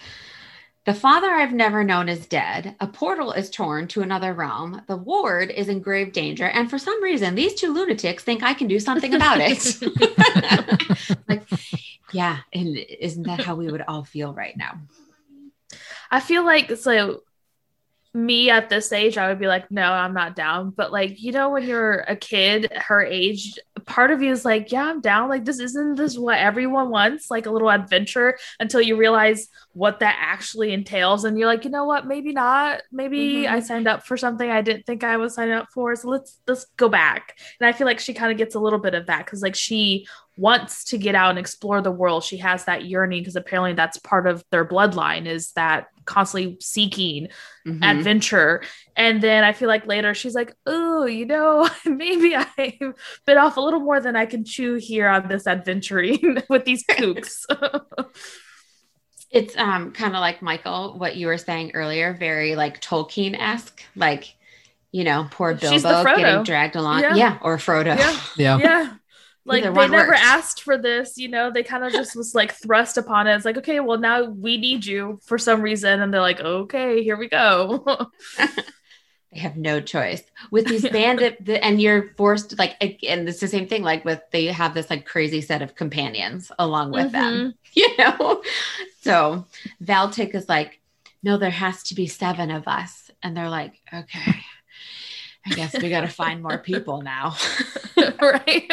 [0.86, 2.76] the father I've never known is dead.
[2.78, 4.82] A portal is torn to another realm.
[4.86, 6.46] The ward is in grave danger.
[6.46, 11.18] And for some reason, these two lunatics think I can do something about it.
[11.28, 11.42] like,
[12.12, 12.38] yeah.
[12.52, 14.80] And isn't that how we would all feel right now?
[16.08, 17.22] I feel like so
[18.16, 20.70] me at this age, I would be like, no, I'm not down.
[20.70, 24.72] But like, you know, when you're a kid, her age, part of you is like,
[24.72, 25.28] yeah, I'm down.
[25.28, 30.00] Like, this isn't this what everyone wants, like a little adventure until you realize what
[30.00, 31.24] that actually entails.
[31.24, 32.80] And you're like, you know what, maybe not.
[32.90, 33.50] Maybe Mhm.
[33.50, 35.94] I signed up for something I didn't think I was signing up for.
[35.94, 37.38] So let's let's go back.
[37.60, 39.54] And I feel like she kind of gets a little bit of that because like
[39.54, 42.22] she wants to get out and explore the world.
[42.22, 47.28] She has that yearning because apparently that's part of their bloodline is that constantly seeking
[47.66, 47.82] Mhm.
[47.82, 48.62] adventure.
[48.96, 52.94] And then I feel like later she's like, oh, you know, maybe I've
[53.26, 56.84] bit off a little more than I can chew here on this adventuring with these
[56.84, 57.44] kooks.
[59.28, 63.82] It's um kind of like Michael, what you were saying earlier, very like Tolkien esque,
[63.96, 64.34] like
[64.92, 67.00] you know, poor Bilbo getting dragged along.
[67.00, 67.14] Yeah.
[67.16, 67.98] Yeah, or Frodo.
[67.98, 68.18] Yeah.
[68.36, 68.58] yeah.
[68.58, 68.92] yeah.
[69.46, 70.20] Like Either they never works.
[70.22, 73.36] asked for this, you know, they kind of just was like thrust upon it.
[73.36, 76.02] It's like, okay, well now we need you for some reason.
[76.02, 78.10] And they're like, okay, here we go.
[79.36, 83.28] They have no choice with these bandit, the, and you're forced like again.
[83.28, 83.82] It's the same thing.
[83.82, 87.48] Like with they have this like crazy set of companions along with them, mm-hmm.
[87.74, 88.42] you know.
[89.02, 89.44] So
[89.82, 90.80] Valtik is like,
[91.22, 94.36] no, there has to be seven of us, and they're like, okay,
[95.46, 97.36] I guess we got to find more people now.
[98.20, 98.70] right?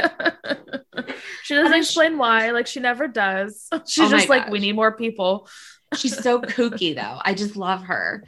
[1.43, 3.67] she doesn't then she- explain why, like she never does.
[3.87, 5.47] She's Oh just like, we need more people.
[5.95, 7.19] She's so kooky though.
[7.21, 8.23] I just love her.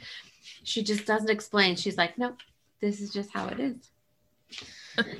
[0.62, 1.76] She just doesn't explain.
[1.76, 2.38] She's like, nope,
[2.80, 3.90] this is just how it is.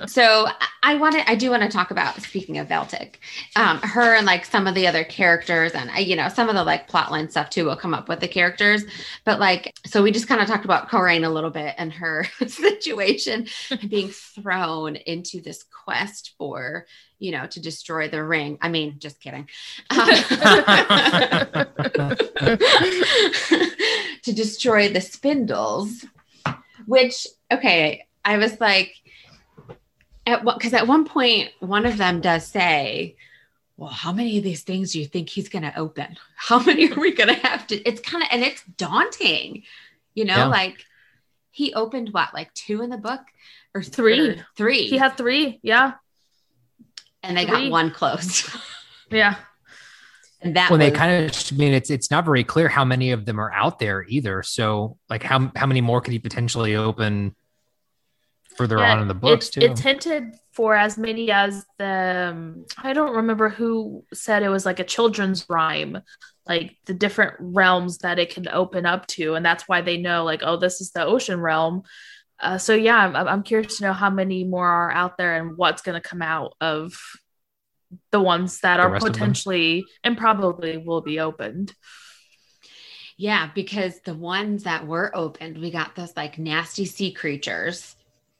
[0.07, 3.15] So I- I wanted, I do want to talk about speaking of Veltic,
[3.57, 6.63] um, her and like some of the other characters, and you know some of the
[6.63, 8.85] like plotline stuff too will come up with the characters.
[9.25, 12.25] But like, so we just kind of talked about Corayne a little bit and her
[12.47, 13.47] situation
[13.89, 16.85] being thrown into this quest for
[17.19, 18.57] you know to destroy the ring.
[18.61, 19.49] I mean, just kidding.
[19.89, 21.67] to
[24.33, 26.05] destroy the spindles,
[26.85, 28.93] which okay, I was like,
[30.27, 33.15] at what because at one point one of them does say,
[33.77, 36.17] "Well, how many of these things do you think he's going to open?
[36.35, 39.63] How many are we going to have to?" It's kind of and it's daunting,
[40.13, 40.45] you know, Yeah.
[40.47, 40.85] like
[41.51, 43.21] he opened what like two in the book
[43.73, 44.29] or Three.
[44.29, 45.59] or three, He had three.
[45.63, 45.93] Yeah.
[47.23, 47.63] and they three.
[47.69, 48.47] got one closed,
[49.11, 49.35] Yeah.
[50.41, 53.11] and that when they kind of I mean it's it's not very clear how many
[53.11, 54.43] of them are out there either.
[54.43, 57.35] So like how how many more could he potentially open
[58.57, 59.61] further Yeah, on in the books it, too?
[59.61, 64.65] It's hinted for as many as the um, I don't remember who said it was
[64.65, 66.01] like a children's rhyme,
[66.47, 70.23] like the different realms that it can open up to, and that's why they know
[70.23, 71.83] like oh this is the ocean realm.
[72.39, 75.57] Uh, so yeah, I'm, I'm curious to know how many more are out there and
[75.57, 76.93] what's going to come out of
[78.11, 79.37] the ones that The are rest of them.
[79.37, 81.73] potentially and probably will be opened.
[83.17, 87.96] Yeah, because the ones that were opened, we got those like nasty sea creatures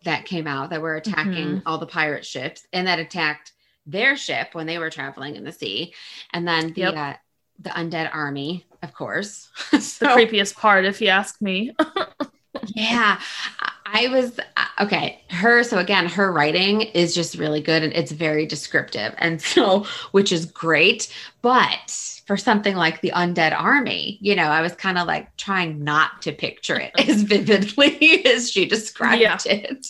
[0.08, 3.52] that came out that were attacking all the pirate ships and that attacked
[3.86, 5.94] their ship when they were traveling in the sea.
[6.34, 6.96] And then the Yep.
[6.96, 7.14] uh,
[7.60, 9.50] the undead army, of course.
[9.72, 11.76] The creepiest part, if you ask me.
[12.76, 13.20] yeah.
[13.60, 15.22] I- I was uh, okay.
[15.30, 19.16] Her, so again, her writing is just really good and it's very descriptive.
[19.18, 21.08] And so, which is great.
[21.42, 21.90] But
[22.28, 26.22] for something like the Undead Army, you know, I was kind of like trying not
[26.24, 29.38] to picture it as vividly as she described Yeah.
[29.46, 29.88] it.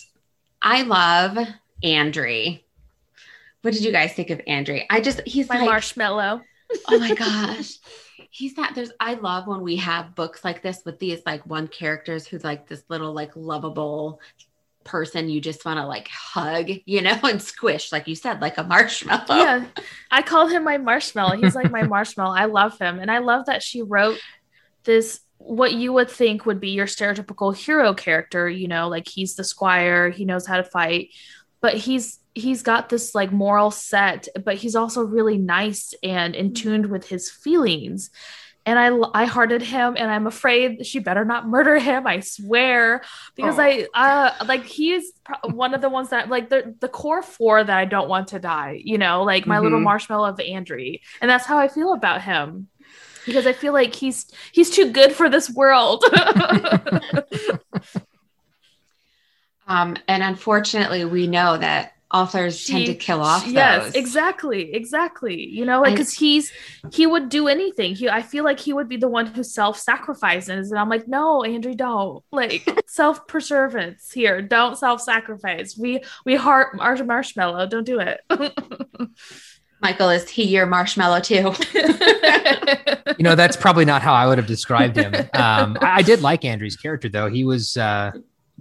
[0.62, 1.38] I love
[1.84, 2.64] Andre.
[3.62, 4.86] What did you guys think of Andre?
[4.90, 6.42] I just, he's My like, marshmallow.
[6.88, 7.74] oh my gosh
[8.30, 11.66] he's that there's i love when we have books like this with these like one
[11.66, 14.20] characters who's like this little like lovable
[14.84, 18.58] person you just want to like hug you know and squish like you said like
[18.58, 19.64] a marshmallow Yeah.
[20.10, 21.36] I call him my marshmallow.
[21.36, 22.34] He's like my marshmallow.
[22.34, 22.98] I love him.
[22.98, 24.18] And I love that she wrote
[24.84, 29.36] this what you would think would be your stereotypical hero character, you know, like he's
[29.36, 31.10] the squire, he knows how to fight,
[31.60, 36.54] but he's he's got this like moral set, but he's also really nice and in
[36.54, 38.10] tuned with his feelings.
[38.66, 43.02] And I I hearted him and I'm afraid she better not murder him, I swear,
[43.34, 43.62] because Oh.
[43.62, 45.10] I uh like he's
[45.44, 48.38] one of the ones that like the the core four that I don't want to
[48.38, 49.84] die, you know, like my little Mhm.
[49.84, 51.00] marshmallow of Andry.
[51.22, 52.68] And that's how I feel about him.
[53.28, 56.02] Because I feel like he's he's too good for this world.
[59.68, 65.46] um and unfortunately we know that authors tend to kill off yes exactly exactly.
[65.46, 66.50] You know like because he's
[66.90, 67.94] he would do anything.
[67.94, 71.44] He i feel like he would be the one who self-sacrifices and i'm like no
[71.44, 72.24] Andry don't.
[72.32, 74.40] Like self-preservance here.
[74.40, 75.76] Don't self-sacrifice.
[75.76, 77.66] We we heart our marshmallow.
[77.66, 78.20] Don't do it
[79.80, 81.52] michael is he your marshmallow too.
[83.18, 85.12] You know that's probably not how i would have described him.
[85.32, 87.28] Um i, I did like Andry's character though.
[87.28, 88.12] He was uh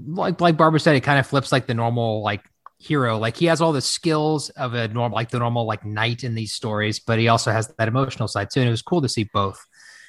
[0.08, 2.42] like like barbara said it kind of flips like the normal like
[2.80, 3.18] hero.
[3.20, 6.34] Like he has all the skills of a normal like the normal like knight in
[6.34, 9.10] these stories but he also has that emotional side too and it was cool to
[9.10, 9.64] see both.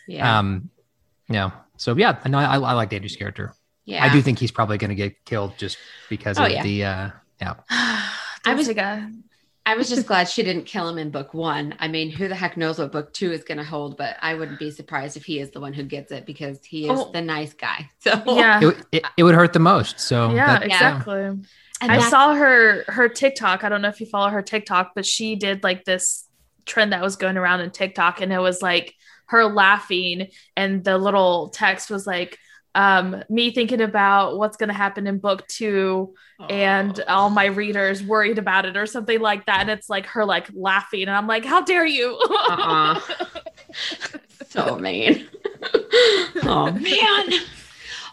[0.07, 0.39] Yeah.
[0.39, 0.71] Um
[1.29, 3.55] yeah so yeah no, i, I like Andry's character.
[3.85, 4.05] Yeah.
[4.05, 5.77] I do think he's probably going to get killed just
[6.09, 6.63] because Oh, of yeah.
[6.63, 7.55] the uh yeah.
[7.71, 9.11] I was- Take a-
[9.69, 11.75] I was just glad she didn't kill him in book one.
[11.79, 14.35] I mean, who the heck knows what book two is going to hold, but I
[14.35, 17.11] wouldn't be surprised if he is the one who gets it because he is Oh.
[17.13, 17.91] the nice guy.
[18.01, 21.93] So, yeah it, would- it, it would hurt the most so yeah that- exactly And
[21.93, 23.63] I saw her her TikTok.
[23.63, 26.27] I don't know if you follow her TikTok, but she did like this
[26.65, 28.95] trend that was going around in TikTok, and it was like
[29.27, 32.39] her laughing, and the little text was like,
[32.75, 36.15] um, "Me thinking about what's going to happen in book two,
[36.49, 40.25] and all my readers worried about it, or something like that." And it's like her
[40.25, 43.01] like laughing, and I'm like, "How dare you!" Uh-uh.
[44.49, 45.27] so mean.
[46.45, 47.41] oh man.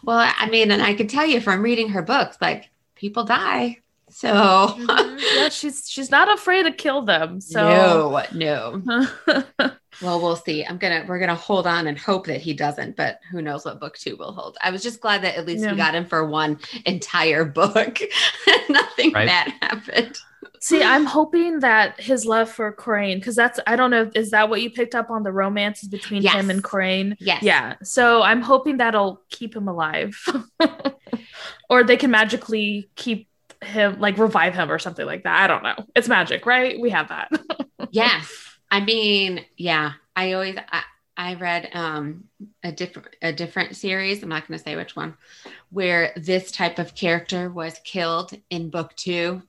[0.04, 3.80] Well, I mean, and I can tell you from reading her books, like people die.
[4.10, 4.30] So
[4.78, 5.20] Mhm.
[5.36, 7.42] yeah, she's she's not afraid to kill them.
[7.42, 7.62] So.
[8.34, 9.12] no, no.
[10.02, 10.66] Well, we'll see.
[10.66, 13.80] I'm gonna we're gonna hold on and hope that he doesn't, but who knows what
[13.80, 14.58] book two will hold.
[14.62, 15.72] I was just glad that at least Yeah.
[15.72, 18.00] we got him for one entire book.
[18.70, 19.28] Nothing Right.
[19.28, 20.18] bad happened.
[20.62, 24.50] See, I'm hoping that his love for Corayne, because that's I don't know, is that
[24.50, 26.34] what you picked up on the romances between Yes.
[26.34, 27.16] him and Corayne?
[27.20, 27.44] Yes.
[27.44, 27.76] Yeah.
[27.84, 30.18] So I'm hoping that'll keep him alive.
[31.70, 33.28] or they can magically keep
[33.64, 35.44] him like revive him or something like that.
[35.44, 35.86] I don't know.
[35.96, 36.80] It's magic, right?
[36.80, 37.30] We have that.
[37.92, 38.45] Yes.
[38.76, 39.94] I mean, yeah.
[40.18, 40.84] I always I,
[41.16, 42.26] I read um
[42.62, 44.22] a different a different series.
[44.22, 45.16] I'm not going to say which one,
[45.70, 49.44] where this type of character was killed in book two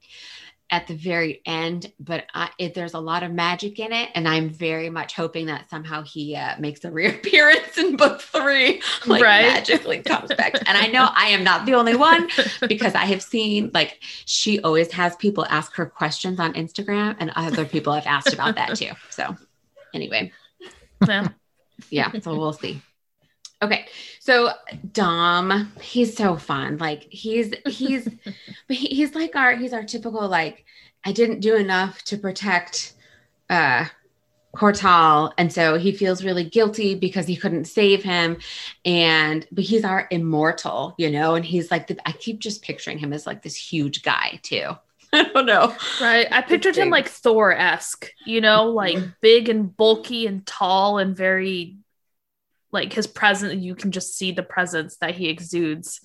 [0.71, 1.93] at the very end.
[2.01, 5.47] But I, it, there's a lot of magic in it, and I'm very much hoping
[5.47, 9.43] that somehow he uh, makes a reappearance in book three, like Right.
[9.43, 10.55] magically comes back.
[10.67, 12.29] And I know I am not the only one
[12.69, 17.31] because I have seen like she always has people ask her questions on Instagram, and
[17.37, 18.91] other people have asked about that too.
[19.11, 19.37] So,
[19.95, 20.33] anyway,
[21.07, 21.29] Yeah.
[21.91, 22.83] yeah, so we'll see.
[23.63, 23.87] Okay,
[24.21, 24.51] so
[24.93, 26.77] Dom, he's so fun.
[26.79, 28.05] Like he's he's
[28.69, 30.65] but he- he's like our he's our typical like
[31.05, 32.95] I didn't do enough to protect
[33.49, 33.87] uh
[34.55, 38.39] Cortael, and so he feels really guilty because he couldn't save him.
[38.87, 42.99] And but he's our immortal, you know, and he's like the, I keep just picturing
[42.99, 44.71] him as like this huge guy too.
[45.13, 45.75] I don't know.
[46.01, 46.27] Right.
[46.31, 46.93] I pictured him big.
[46.93, 51.77] like Thor esque, you know, like big and bulky and tall and very
[52.73, 53.63] like his presence.
[53.63, 56.01] You can just see the presence that he exudes.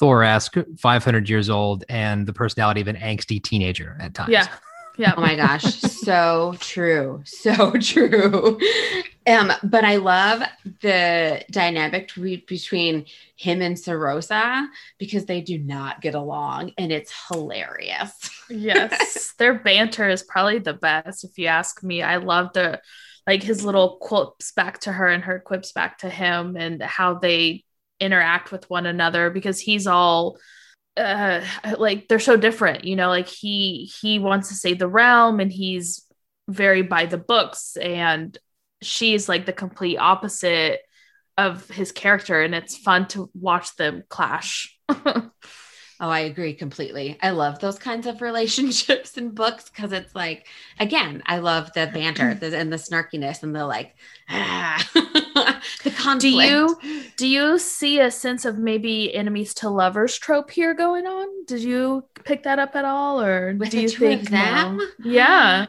[0.00, 4.46] thor-esque 500 years old and the personality of an angsty teenager at times Yeah.
[4.96, 5.14] Yeah.
[5.16, 7.22] Oh my gosh, so true.
[7.24, 8.60] So true.
[9.26, 10.42] Um, but I love
[10.82, 14.66] the dynamic re- between him and Sorasa
[14.98, 18.12] because they do not get along and it's hilarious.
[18.48, 22.80] yes their banter is probably the best if you ask me i love the
[23.26, 27.14] like his little quips back to her and her quips back to him and how
[27.14, 27.64] they
[28.00, 30.36] interact with one another because he's all
[30.96, 31.40] uh
[31.78, 35.52] like they're so different you know like he he wants to save the realm and
[35.52, 36.06] he's
[36.48, 38.38] very by the books and
[38.82, 40.80] she's like the complete opposite
[41.36, 44.78] of his character and it's fun to watch them clash
[46.04, 47.16] Oh, I agree completely.
[47.22, 50.46] I love those kinds of relationships in books because it's like,
[50.78, 53.94] again, I love the banter and the snarkiness and the like,
[54.28, 54.86] ah,
[55.82, 56.20] the conflict.
[56.20, 56.78] do you
[57.16, 61.62] do you see a sense of maybe enemies to lovers trope here going on did
[61.62, 64.78] you pick that up at all or With do you think them?
[64.78, 64.80] no?
[64.98, 65.66] yeah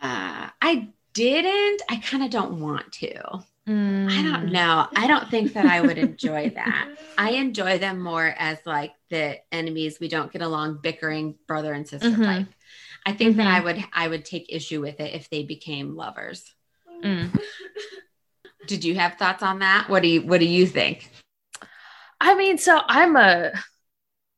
[0.00, 1.82] Uh, I didn't.
[1.88, 3.44] I kind of don't want to.
[3.68, 4.30] I Mm.
[4.32, 4.88] don't know.
[4.96, 6.88] I don't think that I would enjoy that.
[7.18, 11.86] I enjoy them more as like the enemies we don't get along, bickering brother and
[11.86, 12.24] sister Mhm.
[12.24, 12.46] type.
[13.04, 13.50] I think that Mhm.
[13.50, 16.54] I would I would take issue with it if they became lovers.
[17.02, 17.38] Mm.
[18.66, 19.88] Did you have thoughts on that?
[19.90, 21.10] What do you What do you think?
[22.20, 23.52] I mean, so I'm a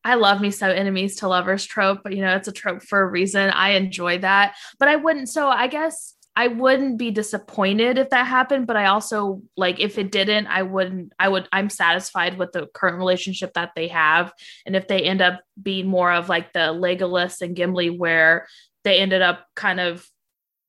[0.02, 3.00] I love me so enemies to lovers trope, but you know, it's a trope for
[3.02, 3.50] a reason.
[3.50, 4.56] I enjoy that.
[4.78, 8.86] But I wouldn't so I guess I wouldn't be disappointed if that happened, but I
[8.86, 13.54] also like if it didn't, I wouldn't I would I'm satisfied with the current relationship
[13.54, 14.32] that they have.
[14.64, 18.46] And if they end up being more of like the Legolas and Gimli where
[18.84, 20.06] they ended up kind of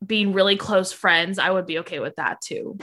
[0.06, 2.78] being really close friends, I would be okay with that too.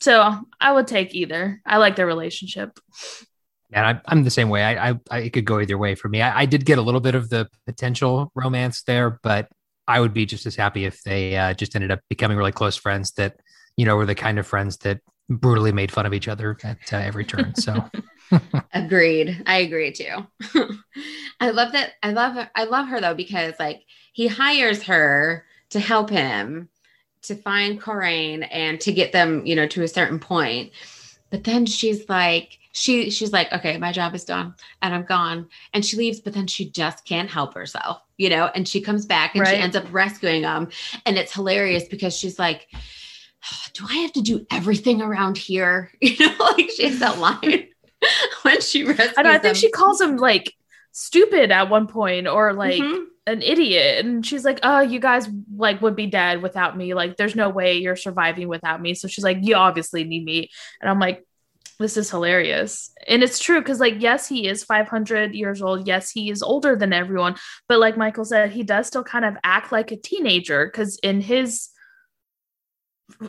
[0.00, 1.60] So I would take either.
[1.66, 2.78] I like their relationship.
[3.72, 4.62] And I, I'm the same way.
[4.62, 6.22] I, I, I it could go either way for me.
[6.22, 9.48] I, I did get a little bit of the potential romance there, but
[9.88, 12.76] I would be just as happy if they uh, just ended up becoming really close
[12.76, 13.40] friends that,
[13.76, 16.92] you know, were the kind of friends that brutally made fun of each other at
[16.92, 17.54] uh, every turn.
[17.54, 17.90] So
[18.72, 19.42] Agreed.
[19.46, 20.26] I agree too.
[21.40, 21.92] I love that.
[22.02, 22.50] I love her.
[22.54, 26.68] I love her though because like he hires her to help him
[27.22, 30.72] to find Corayne and to get them, you know, to a certain point.
[31.30, 35.48] But then she's like, she she's like, okay, my job is done and I'm gone.
[35.74, 39.04] And she leaves, but then she just can't help herself, you know, and she comes
[39.06, 40.68] back and she ends up rescuing him.
[41.04, 42.66] And it's hilarious because she's like,
[43.74, 45.90] do I have to do everything around here?
[46.00, 47.68] You know, like she has that line
[48.42, 49.22] when she rescues I.
[49.22, 49.54] I think them.
[49.54, 50.52] she calls him like
[50.92, 53.04] stupid at one point or like Mhm.
[53.26, 54.04] an idiot.
[54.04, 56.94] And she's like, Oh, you guys like would be dead without me.
[56.94, 58.94] Like, there's no way you're surviving without me.
[58.94, 60.50] So she's like, You obviously need me.
[60.80, 61.24] And I'm like,
[61.82, 62.90] this is hilarious.
[63.06, 65.86] And it's true because, like, yes, he is 500 years old.
[65.86, 67.36] Yes, he is older than everyone.
[67.68, 71.20] But, like Michael said, he does still kind of act like a teenager because, in
[71.20, 71.68] his,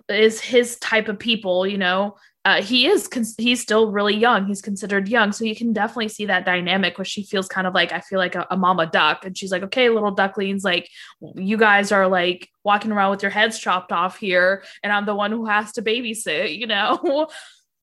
[0.08, 4.45] is his type of people, you know, uh, he is he's still really young.
[4.45, 7.74] He's considered young, so you can definitely see that dynamic where she feels kind of
[7.74, 10.89] like I feel like a, a mama duck, and she's like, "Okay, little ducklings, like
[11.36, 15.16] you guys are like walking around with your heads chopped off here, and I'm the
[15.16, 17.30] one who has to babysit," you know,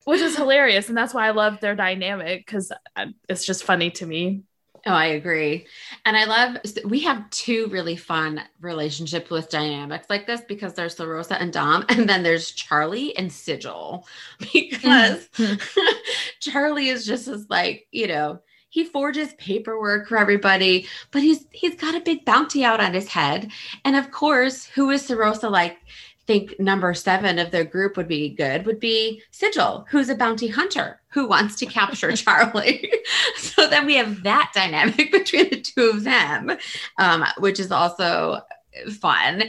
[0.05, 3.90] which is hilarious, and that's why I love their dynamic because uh, it's just funny
[3.92, 4.42] to me.
[4.86, 5.66] Oh, I agree.
[6.07, 10.96] And I love, we have two really fun relationships with dynamics like this because there's
[10.96, 14.07] Sorasa and Dom, and then there's Charlie and Sigil
[14.38, 15.28] because
[16.40, 18.40] Charlie is just as like, you know,
[18.70, 23.09] he forges paperwork for everybody, but he's he's got a big bounty out on his
[23.09, 23.51] head.
[23.84, 25.76] And of course, who is Sorasa like?
[26.31, 30.14] I think number seven of their group would be good, would be Sigil, who's a
[30.14, 32.89] bounty hunter who wants to capture Charlie.
[33.37, 36.53] so then we have that dynamic between the two of them,
[36.99, 38.43] um, which is also
[39.01, 39.43] fun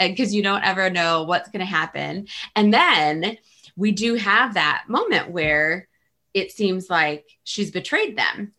[0.00, 2.28] because you don't ever know what's going to happen.
[2.56, 3.36] And then
[3.76, 5.86] we do have that moment where
[6.32, 8.54] it seems like she's betrayed them.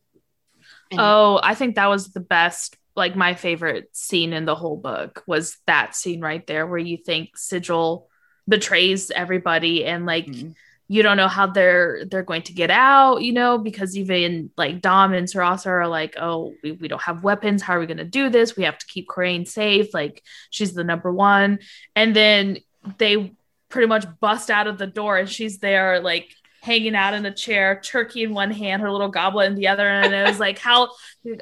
[0.91, 4.77] And- Oh, I think that was the best, like my favorite scene in the whole
[4.77, 8.07] book was that scene right there where you think Sigil
[8.47, 10.53] betrays everybody and like Mhm.
[10.89, 14.81] you don't know how they're they're going to get out, you know, because even like
[14.81, 17.61] Dom and Sorasa are like, oh, we, we don't have weapons.
[17.63, 18.55] How are we gonna do this?
[18.57, 19.93] We have to keep Corayne safe.
[19.93, 21.59] Like she's the number one.
[21.95, 22.57] And then
[22.97, 23.33] they
[23.69, 27.33] pretty much bust out of the door and she's there like hanging out in a
[27.33, 29.85] chair, turkey in one hand, her little goblet in the other.
[29.85, 30.91] And it was like, how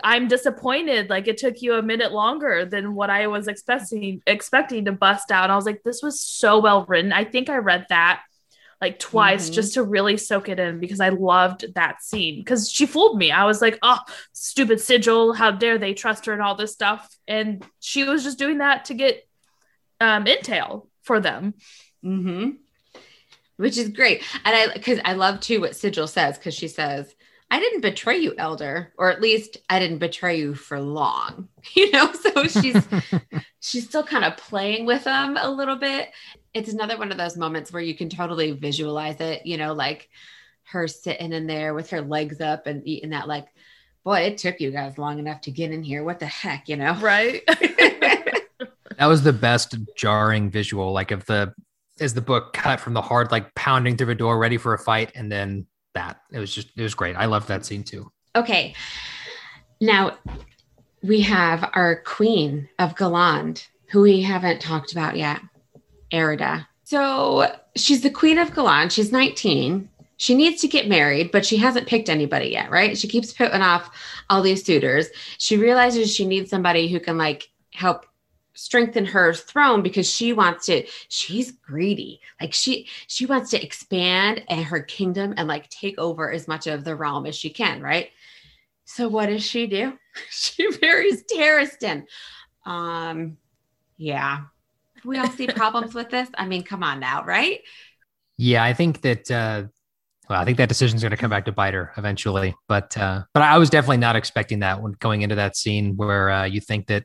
[0.04, 1.12] I'm disappointed.
[1.12, 5.32] Like it took you a minute longer than what I was expecting expecting to bust
[5.32, 5.44] out.
[5.44, 7.14] And I was like, this was so well written.
[7.14, 8.24] I think I read that
[8.82, 9.54] like twice Mhm.
[9.54, 13.30] just to really soak it in because I loved that scene because she fooled me.
[13.32, 14.00] I was like, oh,
[14.34, 17.08] stupid sigil, how dare they trust her and all this stuff.
[17.28, 19.24] And she was just doing that to get
[20.00, 21.54] um intel for them.
[22.04, 22.50] Mm-hmm.
[23.62, 24.24] Which is great.
[24.44, 27.14] And I, because I love too what Sigil says, because she says,
[27.52, 31.48] I didn't betray you, Elder, or at least I didn't betray you for long.
[31.76, 32.88] You know, so she's
[33.60, 36.10] she's still kind of playing with them a little bit.
[36.56, 40.10] It's another one of those moments where you can totally visualize it, you know, like
[40.64, 43.46] her sitting in there with her legs up and eating that like
[44.04, 46.78] boy it took you guys long enough to get in here what the heck you
[46.78, 47.44] know Right.
[49.02, 51.56] That was the best jarring visual, like of the
[52.02, 54.80] as the book cut from the hard, like pounding through a door, ready for a
[54.80, 56.22] fight, and then that.
[56.32, 57.16] It was just it was great.
[57.16, 58.12] I loved that scene too.
[58.36, 58.74] okay
[59.82, 60.16] now
[61.04, 65.42] we have our queen of Galland who we haven't talked about yet
[66.14, 71.46] erida so she's the queen of Galland she's 19 she needs to get married but
[71.46, 73.90] she hasn't picked anybody yet right she keeps putting off
[74.30, 75.08] all these suitors
[75.40, 78.06] she realizes she needs somebody who can like help
[78.54, 84.44] strengthen her throne because she wants to she's greedy like she she wants to expand
[84.50, 87.82] and her kingdom and like take over as much of the realm as she can
[87.82, 88.10] right
[88.86, 89.94] so what does she do
[90.30, 92.04] she marries Taristan.
[92.66, 93.38] um
[93.98, 94.42] yeah
[95.06, 97.62] we all see problems with this i mean come on now right
[98.38, 99.30] Yeah, I think that.
[99.32, 99.64] uh
[100.30, 102.56] well, I think that decision is going to come back to bite her eventually.
[102.70, 106.30] But uh, but I was definitely not expecting that when going into that scene where
[106.30, 107.04] uh, you think that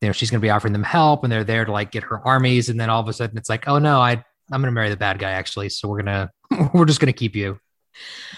[0.00, 2.02] you know she's going to be offering them help and they're there to like get
[2.04, 4.64] her armies, and then all of a sudden it's like, oh no, I I'm going
[4.64, 5.68] to marry the bad guy actually.
[5.68, 6.30] So we're gonna
[6.74, 7.58] we're just going to keep you.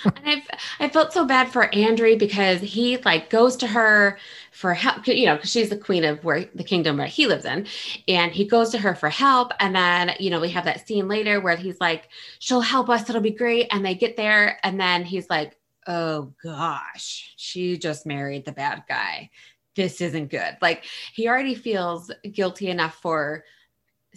[0.04, 0.42] and I've,
[0.80, 4.18] I felt so bad for Andry because he like goes to her
[4.52, 7.44] for help, you know, because she's the queen of where the kingdom where he lives
[7.44, 7.66] in,
[8.06, 9.52] and he goes to her for help.
[9.58, 13.08] And then, you know, we have that scene later where he's like, "She'll help us.
[13.08, 18.06] It'll be great." And they get there, and then he's like, "Oh gosh, she just
[18.06, 19.30] married the bad guy.
[19.76, 23.44] This isn't good." Like he already feels guilty enough for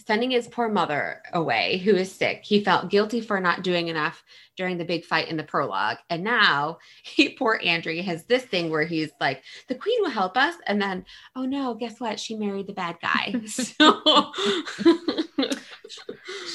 [0.07, 2.41] sending his poor mother away who is sick.
[2.43, 4.23] He felt guilty for not doing enough
[4.55, 5.97] during the big fight in the prologue.
[6.09, 10.37] And now he poor Andry has this thing where he's like the queen will help
[10.37, 10.55] us.
[10.67, 11.05] And then
[11.35, 12.19] oh no guess what?
[12.19, 13.35] She married the bad guy.
[15.89, 16.13] So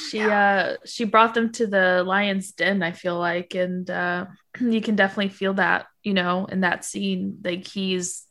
[0.09, 3.55] she uh she brought them to the lion's den i feel like.
[3.55, 4.27] And uh
[4.61, 7.39] you can definitely feel that you know in that scene.
[7.43, 8.24] Like he's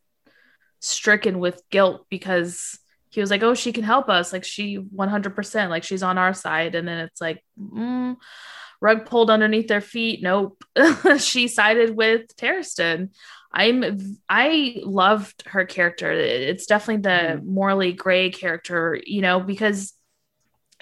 [0.84, 2.78] stricken with guilt because
[3.10, 4.34] he was like oh she can help us.
[4.34, 6.76] Like she 100% like she's on our side.
[6.76, 8.16] And then it's like mm,
[8.82, 10.22] rug pulled underneath their feet.
[10.22, 10.64] Nope.
[11.18, 13.10] She sided with Taristan.
[13.52, 16.12] i'm i loved her character.
[16.12, 19.94] It's definitely the morally gray character you know because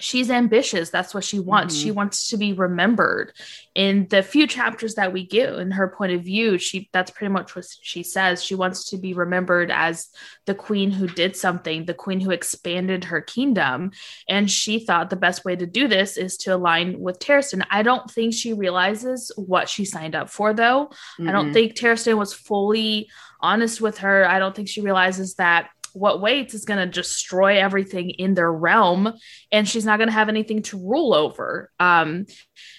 [0.02, 0.90] she's ambitious.
[0.90, 1.76] That's what she wants.
[1.76, 1.82] Mhm.
[1.82, 3.32] she wants to be remembered
[3.74, 5.54] in the few chapters that we get.
[5.54, 8.42] In her point of view she that's pretty much what she says.
[8.42, 10.08] She wants to be remembered as
[10.46, 13.92] the queen who did something the queen who expanded her kingdom.
[14.28, 17.64] And she thought the best way to do this is to align with Taristan.
[17.70, 20.90] I don't think she realizes what she signed up for though.
[21.20, 23.08] I don't think Taristan was fully
[23.40, 24.28] honest with her.
[24.28, 28.52] I don't think she realizes that what waits is going to destroy everything in their
[28.52, 29.12] realm
[29.50, 31.70] and she's not going to have anything to rule over.
[31.78, 32.26] Um,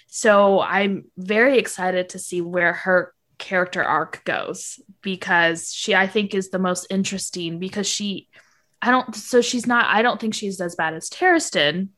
[0.08, 6.34] so I'm very excited to see where her character arc goes because she, I think,
[6.34, 8.28] is the most interesting because she,
[8.82, 11.90] I don't, so she's not, I don't think she's as bad as Taristan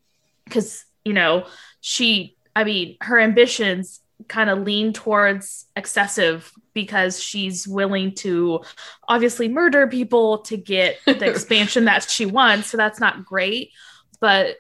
[0.46, 1.46] because, you know,
[1.82, 8.62] she, I mean, her ambitions kind of lean towards excessive because she's willing to
[9.08, 12.70] obviously murder people to get the expansion that she wants.
[12.70, 13.72] So that's not great,
[14.20, 14.58] but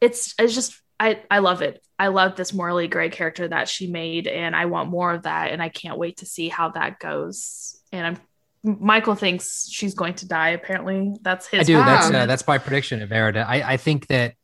[0.00, 1.84] it's it's just I I love it.
[1.98, 5.50] I love this morally gray character that she made, and I want more of that.
[5.50, 7.78] And I can't wait to see how that goes.
[7.92, 8.16] And I'm
[8.64, 10.50] Michael thinks she's going to die.
[10.50, 11.60] Apparently, that's his.
[11.60, 11.76] I do.
[11.76, 13.44] That's uh, that's my prediction of Erida.
[13.46, 14.34] I, I think that.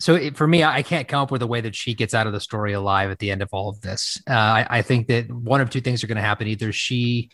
[0.00, 2.26] So it, for me, I can't come up with a way that she gets out
[2.26, 4.20] of the story alive at the end of all of this.
[4.28, 7.30] Uh, I, I think that one of two things are going to happen: either she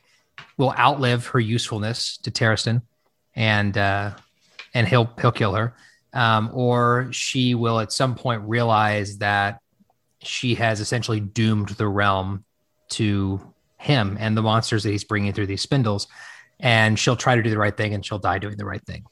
[0.57, 2.83] will outlive her usefulness to Taristan,
[3.35, 4.13] and uh,
[4.75, 5.75] and he'll he'll kill her,
[6.13, 9.61] um, or she will at some point realize that
[10.23, 12.45] she has essentially doomed the realm
[12.91, 13.41] to
[13.79, 16.09] him and the monsters that he's bringing through these spindles,
[16.61, 19.05] and she'll try to do the right thing, and she'll die doing the right thing.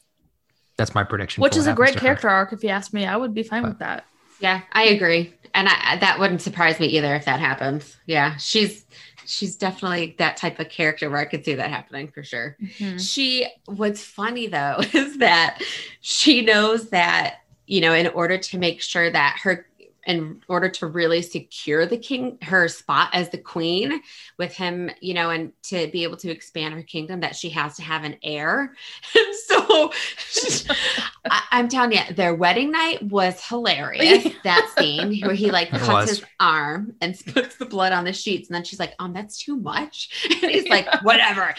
[0.78, 1.42] That's my prediction.
[1.42, 2.06] which is a great happens her.
[2.06, 2.52] character arc.
[2.54, 4.06] If you ask me, I would be fine with that.
[4.40, 7.96] Yeah, I agree, and I, that wouldn't surprise me either if that happens.
[8.06, 8.86] Yeah, she's
[9.26, 12.56] she's definitely that type of character where I could see that happening for sure.
[12.62, 12.98] Mhm.
[12.98, 15.60] She what's funny though is that
[16.00, 19.66] she knows that, you know, in order to make sure that her
[20.06, 24.00] in order to really secure the king her spot as the queen
[24.38, 27.76] with him, you know, and to be able to expand her kingdom, that she has
[27.76, 28.74] to have an heir.
[29.14, 29.66] And so
[31.30, 34.32] I, I'm telling you, their wedding night was hilarious.
[34.44, 38.48] that scene where he like cuts his arm and puts the blood on the sheets,
[38.48, 41.54] and then she's like, "Um, that's too much," and he's like, "Whatever,"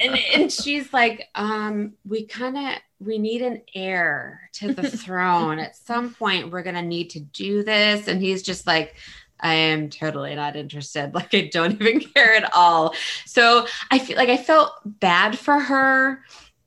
[0.00, 5.58] and and she's like, "Um, we kind of we need an heir to the throne.
[5.58, 8.96] At some point, we're gonna need to do this," and he's just like.
[9.44, 11.14] I am totally not interested.
[11.14, 12.94] Like I don't even care at all.
[13.26, 16.22] So I feel like I felt bad for her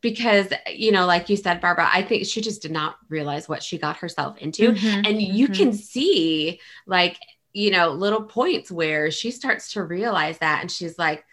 [0.06, 3.64] because you know like you said barbara i think she just did not realize what
[3.64, 5.56] she got herself into Mhm, and you mhm.
[5.58, 7.18] can see like
[7.54, 11.26] you know little points where she starts to realize that and she's like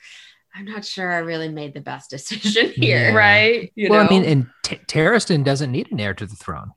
[0.54, 3.14] i'm not sure i really made the best decision here Yeah.
[3.14, 3.70] right.
[3.74, 6.70] you well, know I mean, and T- Taristan doesn't need an heir to the throne.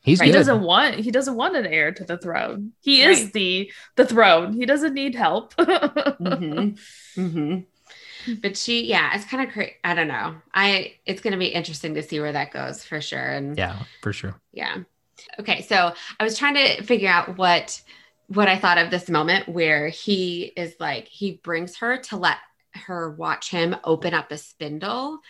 [0.00, 2.72] He's He doesn't want he doesn't want an heir to the throne.
[2.82, 3.16] He Right.
[3.16, 4.52] is the the throne.
[4.52, 5.54] He doesn't need help.
[5.58, 6.78] Mhm.
[7.16, 7.64] Mhm.
[8.42, 11.46] But she yeah it's kind of crazy i don't know i it's going to be
[11.46, 14.40] interesting to see where that goes for sure and Yeah, for sure.
[14.52, 14.78] Yeah.
[15.38, 15.62] Okay.
[15.62, 17.80] So I was trying to figure out what
[18.28, 22.38] what I thought of this moment where he is like he brings her to let
[22.74, 25.20] her watch him open up a spindle.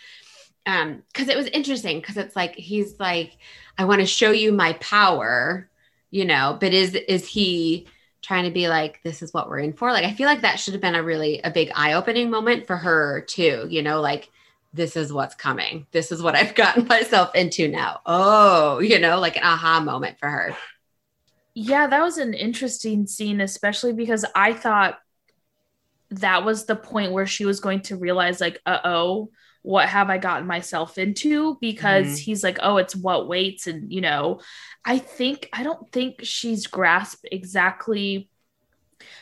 [0.65, 3.37] Um, because it was interesting because it's like he's like,
[3.77, 5.69] I want to show you my power,
[6.09, 7.87] you know, but is is he
[8.25, 9.91] trying to be like, this is what we're in for?
[9.91, 12.77] Like, I feel like that should have been a really a big eye-opening moment for
[12.77, 14.29] her too, you know, like
[14.73, 15.87] this is what's coming.
[15.91, 18.01] This is what I've gotten myself into now.
[18.05, 20.55] Oh, you know, like an aha moment for her.
[21.53, 24.99] yeah, that was an interesting scene, especially because I thought
[26.11, 29.31] that was the point where she was going to realize, like, uh oh,
[29.63, 31.57] what have I gotten myself into?
[31.59, 32.19] Because Mhm.
[32.19, 33.65] he's like, oh, it's what waits.
[33.65, 34.41] And, you know,
[34.85, 38.29] I think, I don't think she's grasped exactly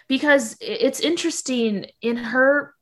[0.07, 2.73] because it's interesting in her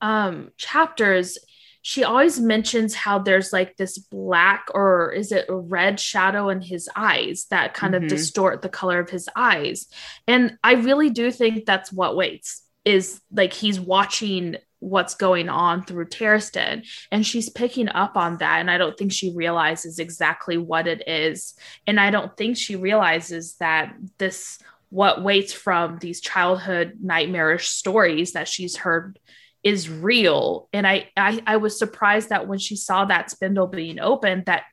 [0.00, 1.38] um chapters
[1.82, 6.60] she always mentions how there's like this black or is it a red shadow in
[6.62, 8.02] his eyes that kind Mhm.
[8.02, 9.86] of distort the color of his eyes
[10.26, 15.82] and i really do think that's what waits is like he's watching what's going on
[15.82, 20.58] through Taristan and she's picking up on that and I don't think she realizes exactly
[20.58, 21.54] what it is.
[21.86, 24.58] And I don't think she realizes that this
[24.90, 29.18] what waits from these childhood nightmarish stories that she's heard
[29.64, 30.68] is real.
[30.72, 34.64] And I, I i was surprised that when she saw that spindle being opened that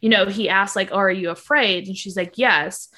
[0.00, 1.86] you know he asked like oh, are you afraid?
[1.86, 2.88] And she's like yes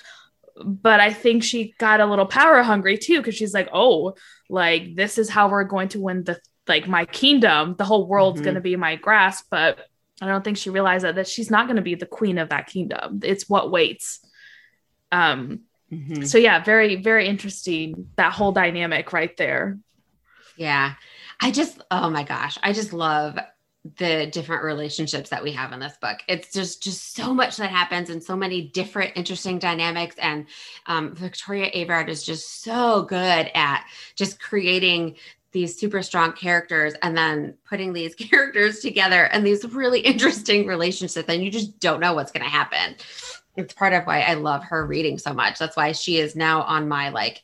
[0.65, 4.15] but i think she got a little power hungry too because she's like oh
[4.49, 6.39] like this is how we're going to win the
[6.69, 8.45] like my kingdom the whole world's Mhm.
[8.45, 9.79] going to be my grasp but
[10.21, 12.51] i don't think she realized that, that she's not going to be the queen of
[12.51, 14.21] that kingdom it's what waits
[15.11, 15.61] um
[15.93, 16.27] Mhm.
[16.27, 19.79] so yeah very very interesting that whole dynamic right there
[20.57, 20.95] Yeah.
[21.45, 23.37] I just, oh my gosh, I just love
[23.97, 26.19] the different relationships that we have in this book.
[26.29, 30.15] It's just just so much that happens and so many different interesting dynamics.
[30.19, 30.47] And
[30.87, 35.17] um, Victoria Aveyard is just so good at just creating
[35.51, 41.29] these super strong characters and then putting these characters together and these really interesting relationships
[41.29, 42.97] and you just don't know what's going to happen.
[43.57, 45.59] It's part of why I love her reading so much.
[45.59, 47.43] That's why she is now on my like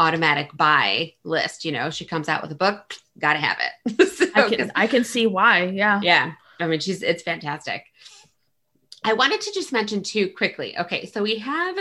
[0.00, 1.64] automatic buy list.
[1.64, 4.08] You know, she comes out with a book, gotta have it.
[4.20, 5.64] So, I 'cause- can I can see why.
[5.66, 6.00] Yeah.
[6.02, 6.32] yeah.
[6.58, 7.84] I mean, she's it's fantastic.
[9.04, 10.78] I wanted to just mention too quickly.
[10.78, 11.76] Okay, so we have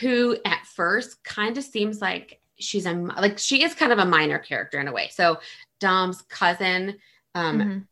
[0.00, 4.04] who at first kind of seems like she's a like she is kind of a
[4.04, 5.08] minor character in a way.
[5.10, 5.40] So
[5.80, 6.98] Dom's cousin,
[7.34, 7.86] um, Mhm.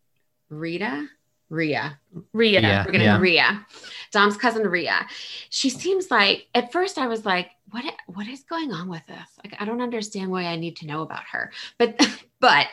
[0.50, 1.06] Rita,
[1.48, 1.98] Ria,
[2.34, 2.60] Ria.
[2.60, 2.84] Yeah.
[2.84, 3.66] we're gonna Ria,
[4.12, 5.06] Dom's cousin Ria.
[5.50, 9.28] She seems like at first I was like, what what is going on with this?
[9.44, 11.52] Like I don't understand why I need to know about her.
[11.78, 12.00] But
[12.40, 12.66] but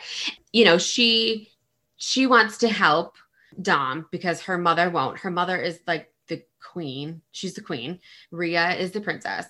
[0.52, 1.50] you know, she
[1.96, 3.16] she wants to help
[3.60, 5.20] Dom because her mother won't.
[5.20, 7.22] Her mother is like the queen.
[7.32, 8.00] She's the queen.
[8.30, 9.46] Ria is the princess.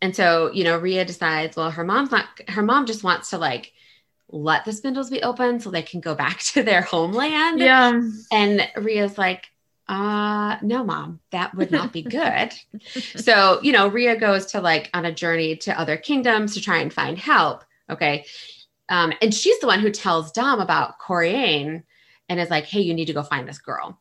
[0.00, 3.38] And so, you know, Ria decides, well, her mom's not her mom just wants to
[3.38, 3.72] like
[4.30, 7.60] let the spindles be open so they can go back to their homeland.
[7.60, 8.00] Yeah.
[8.30, 9.46] And Ria's like,
[9.88, 12.52] uh, no, mom, that would not be good.
[13.16, 16.78] so, you know, Ria goes to like on a journey to other kingdoms to try
[16.78, 17.64] and find help.
[17.88, 18.26] Okay.
[18.90, 21.82] Um, and she's the one who tells Dom about Corayne
[22.28, 23.98] and is like, hey, you need to go find this girl.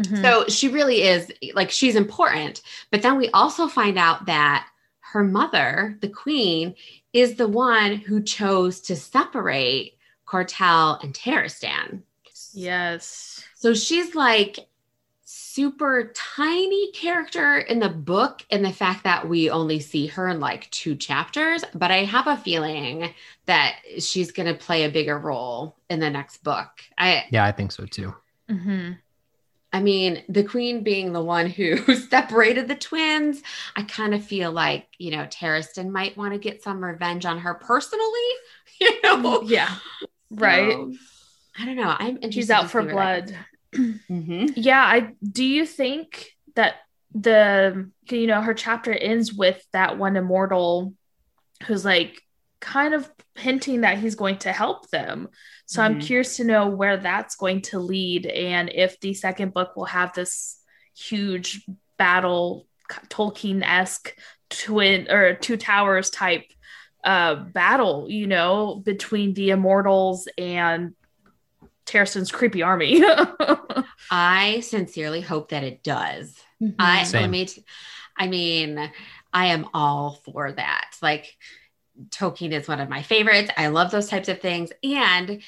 [0.00, 0.20] Mhm.
[0.20, 2.60] So she really is like, she's important.
[2.90, 4.66] But then we also find out that
[5.00, 6.74] her mother, the queen,
[7.14, 9.96] is the one who chose to separate
[10.26, 12.02] Cortael and Taristan.
[12.52, 13.42] yes.
[13.54, 14.58] So she's like
[15.56, 20.38] super tiny character in the book and the fact that we only see her in
[20.38, 23.14] like two chapters, but I have a feeling
[23.46, 26.68] that she's going to play a bigger role in the next book.
[26.98, 28.14] I Yeah, I think so too.
[28.50, 28.92] hmm
[29.72, 31.76] I mean, the queen being the one who
[32.10, 33.42] separated the twins,
[33.74, 37.38] I kind of feel like, you know, Taristan might want to get some revenge on
[37.38, 38.28] her personally,
[38.80, 39.42] you know.
[39.42, 39.74] Yeah.
[40.30, 40.72] Right.
[40.72, 40.92] So,
[41.58, 41.94] I don't know.
[41.98, 42.32] I'm interested.
[42.32, 43.38] She's out for see where that blood.
[43.76, 44.52] Mhm.
[44.56, 44.80] Yeah.
[44.82, 46.76] I do you think that
[47.14, 50.92] the you know her chapter ends with that one immortal
[51.66, 52.20] who's like
[52.60, 55.28] kind of hinting that he's going to help them.
[55.66, 56.02] So I'm Mhm.
[56.06, 60.12] curious to know where that's going to lead and if the second book will have
[60.14, 60.60] this
[60.96, 61.64] huge
[61.96, 62.66] battle
[63.08, 64.14] Tolkien-esque
[64.50, 66.44] twin or two towers type
[67.04, 70.94] uh battle, you know, between the immortals and
[71.86, 73.02] Taristan's creepy army.
[74.10, 76.38] I sincerely hope that it does.
[76.78, 77.22] I Same.
[77.22, 77.64] let me t-
[78.18, 78.90] I mean,
[79.32, 80.96] I am all for that.
[81.00, 81.36] Like
[82.08, 83.50] Tolkien is one of my favorites.
[83.56, 84.70] I love those types of things.
[84.82, 85.42] And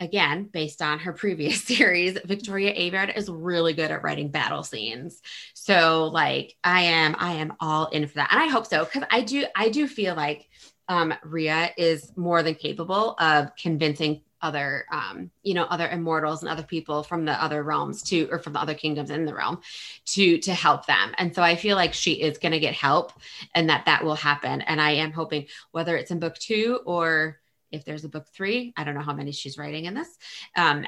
[0.00, 5.20] again, based on her previous series, Victoria Aveyard is really good at writing battle scenes.
[5.54, 8.32] So like I am I am all in for that.
[8.32, 10.48] And I hope so cuz I do I do feel like
[10.88, 16.50] um Rhea is more than capable of convincing other um you know other immortals and
[16.50, 19.58] other people from the other realms to or from the other kingdoms in the realm
[20.04, 23.12] to to help them and so i feel like she is going to get help
[23.54, 27.40] and that that will happen and i am hoping whether it's in book two or
[27.72, 30.10] if there's a book three i don't know how many she's writing in this
[30.56, 30.84] um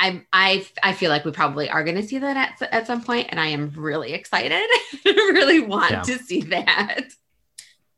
[0.00, 3.02] I, I I feel like we probably are going to see that at, at some
[3.02, 4.66] point, and I am really excited.
[5.04, 6.02] really want Yeah.
[6.02, 7.00] to see that.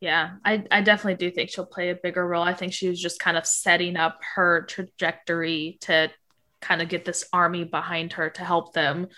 [0.01, 2.42] Yeah, I, I definitely do think she'll play a bigger role.
[2.42, 6.11] I think she was just kind of setting up her trajectory to
[6.62, 9.09] kind of get this army behind her to help them.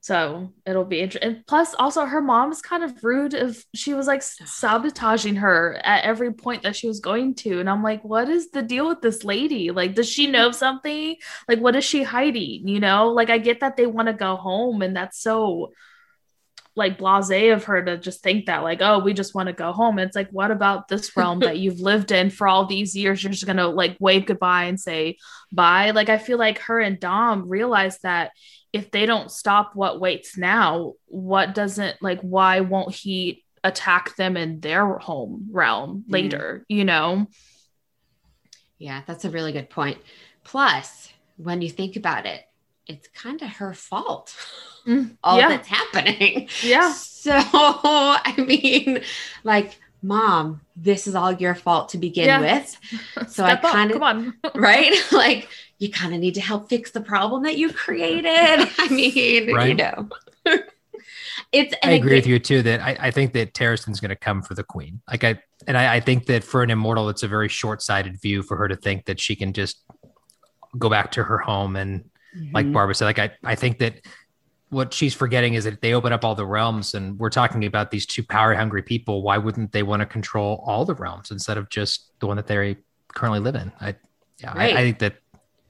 [0.00, 1.42] So it'll be interesting.
[1.48, 3.34] Plus, also her mom's kind of rude.
[3.34, 7.68] If she was like sabotaging her at every point that she was going to, and
[7.68, 9.72] I'm like, what is the deal with this lady?
[9.72, 11.16] Like, does she know something?
[11.48, 12.68] Like, what is she hiding?
[12.68, 15.72] You know, like I get that they want to go home, and that's so
[16.76, 19.72] like blasé of her to just think that like oh we just want to go
[19.72, 19.98] home.
[19.98, 23.22] It's like what about this realm that you've lived in for all these years?
[23.22, 25.16] You're just gonna like wave goodbye and say
[25.52, 25.90] bye?
[25.90, 28.32] Like i feel like her and dom realize that
[28.72, 34.36] if they don't stop what waits now what doesn't like why won't he attack them
[34.36, 36.12] in their home realm mm-hmm.
[36.12, 37.26] later you know?
[38.78, 39.98] Yeah, that's a really good point.
[40.44, 42.42] Plus, when you think about it,
[42.86, 44.34] it's kind of her fault.
[44.86, 45.48] Mm, All yeah.
[45.48, 46.48] that's happening.
[46.62, 49.00] yeah So, I mean,
[49.42, 52.40] like, mom, this is all your fault to begin Yeah.
[52.40, 52.78] with.
[53.28, 54.94] So I Step up, kinda- come on right?
[55.10, 58.30] like you kind of need to help fix the problem that you created.
[58.78, 60.08] I mean, you know.
[61.52, 64.14] it's I and agree with you too that I, I think that Taristan's going to
[64.16, 65.00] come for the queen.
[65.10, 68.44] Like I and I, I think that for an immortal, it's a very short-sighted view
[68.44, 69.82] for her to think that she can just
[70.78, 72.08] go back to her home and
[72.52, 72.72] like Mhm.
[72.72, 73.94] Barbara said, like I, I think that
[74.70, 77.90] what she's forgetting is that they open up all the realms and we're talking about
[77.90, 79.22] these two power hungry people.
[79.22, 82.46] Why wouldn't they want to control all the realms instead of just the one that
[82.48, 82.76] they
[83.14, 83.72] currently live in?
[83.80, 83.94] I
[84.38, 84.76] yeah, I, Right.
[84.76, 85.16] I think that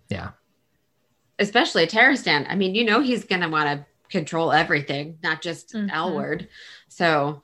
[0.09, 0.31] yeah.
[1.39, 2.47] especially Taristan.
[2.49, 5.91] I mean, you know he's gonna want to control everything, not just Mhm.
[5.93, 6.49] Allward.
[6.89, 7.43] So,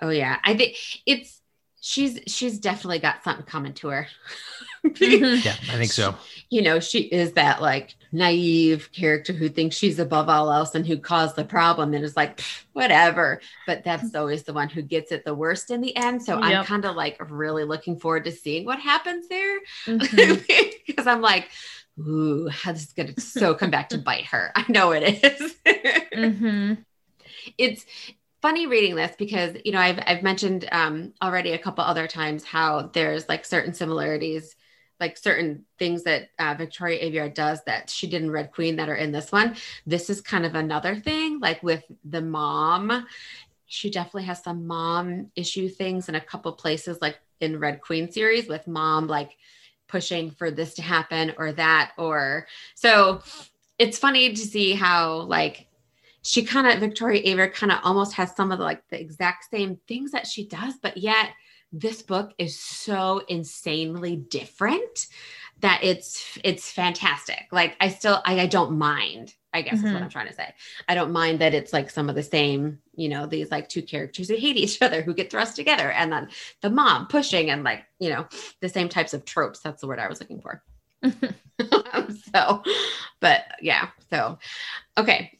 [0.00, 1.40] oh yeah, I think it's
[1.86, 4.06] she's she's definitely got something coming to her.
[5.00, 6.14] Yeah, I think so.
[6.50, 10.86] you know, she is that like naive character who thinks she's above all else and
[10.86, 12.40] who caused the problem and is like,
[12.74, 13.40] whatever.
[13.66, 16.22] But that's always the one who gets it the worst in the end.
[16.22, 20.44] So I'm kind of like really looking forward to seeing what happens there Mhm.
[20.86, 21.48] because I'm like,
[21.98, 24.52] ooh, how this is going to so come back to bite her.
[24.54, 25.54] I know it is.
[26.14, 26.84] Mhm.
[27.58, 27.84] it's
[28.44, 32.44] funny reading this because you know I've I've mentioned um, already a couple other times
[32.44, 34.54] how there's like certain similarities,
[35.00, 38.90] like certain things that uh, Victoria Aveyard does that she did in Red Queen that
[38.90, 39.56] are in this one.
[39.86, 43.06] This is kind of another thing, like with the mom.
[43.64, 48.12] She definitely has some mom issue things in a couple places, like in Red Queen
[48.12, 49.38] series with mom like
[49.88, 53.22] pushing for this to happen or that or so
[53.78, 55.66] it's funny to see how like
[56.24, 59.50] she kind of Victoria Aver kind of almost has some of the like the exact
[59.50, 61.28] same things that she does, but yet
[61.70, 65.06] this book is so insanely different
[65.60, 67.44] that it's it's fantastic.
[67.52, 69.34] Like I still I, I don't mind.
[69.52, 70.04] I guess is what Mhm.
[70.04, 70.52] I'm trying to say.
[70.88, 73.82] I don't mind that it's like some of the same, you know, these like two
[73.82, 76.28] characters who hate each other who get thrust together, and then
[76.62, 78.26] the mom pushing and like you know
[78.60, 79.60] the same types of tropes.
[79.60, 80.62] That's the word I was looking for.
[82.34, 82.62] so,
[83.20, 84.38] but yeah, so
[84.98, 85.38] okay.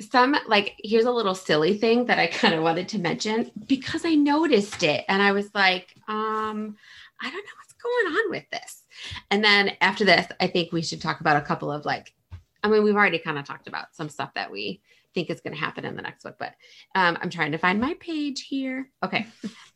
[0.00, 4.04] Some like here's a little silly thing that I kind of wanted to mention because
[4.04, 6.76] I noticed it and I was like, um,
[7.20, 8.84] I don't know what's going on with this.
[9.30, 12.14] And then after this, I think we should talk about a couple of like,
[12.62, 14.82] I mean, we've already kind of talked about some stuff that we
[15.14, 16.52] think is going to happen in the next book, but
[16.94, 18.90] um, I'm trying to find my page here.
[19.04, 19.26] Okay.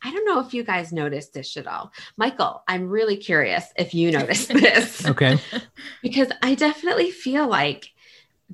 [0.04, 1.90] I don't know if you guys noticed this at all.
[2.16, 5.38] Michael, I'm really curious if you noticed this Okay.
[6.02, 7.88] because I definitely feel like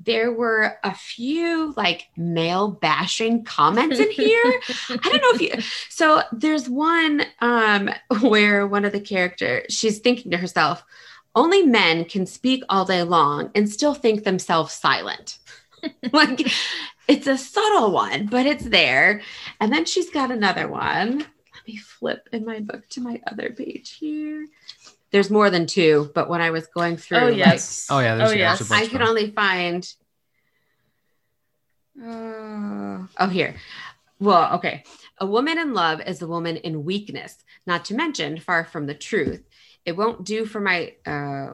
[0.05, 4.61] there were a few like male bashing comments in here.
[4.89, 7.89] I don't know if you so there's one um
[8.21, 10.83] where one of the characters she's thinking to herself,
[11.35, 15.39] only men can speak all day long and still think themselves silent.
[16.13, 16.51] like
[17.07, 19.21] it's a subtle one, but it's there.
[19.59, 21.19] And then she's got another one.
[21.19, 24.47] Let me flip in my book to my other page here.
[25.11, 27.87] There's more than two, but when I was going through, Oh like, yes.
[27.89, 28.69] Oh yeah, there's Oh a yes.
[28.69, 29.07] bunch I of could them.
[29.07, 29.93] only find.
[32.01, 33.55] Uh, oh, here.
[34.19, 34.83] Well, okay.
[35.19, 38.93] A woman in love is a woman in weakness, not to mention far from the
[38.93, 39.43] truth.
[39.85, 40.93] It won't do for my.
[41.05, 41.53] Uh,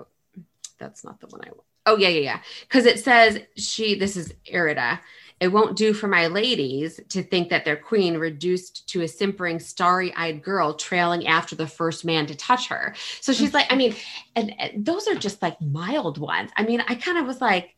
[0.78, 1.62] that's not the one I want.
[1.86, 2.40] Oh, yeah, yeah, yeah.
[2.62, 5.00] Because it says she, this is Erida.
[5.40, 9.60] It won't do for my ladies to think that their queen reduced to a simpering,
[9.60, 12.96] starry eyed girl trailing after the first man to touch her.
[13.20, 13.96] So she's like, I mean,
[14.36, 16.52] and, and those are just like mild ones.
[16.56, 17.76] I mean, I kind of was like,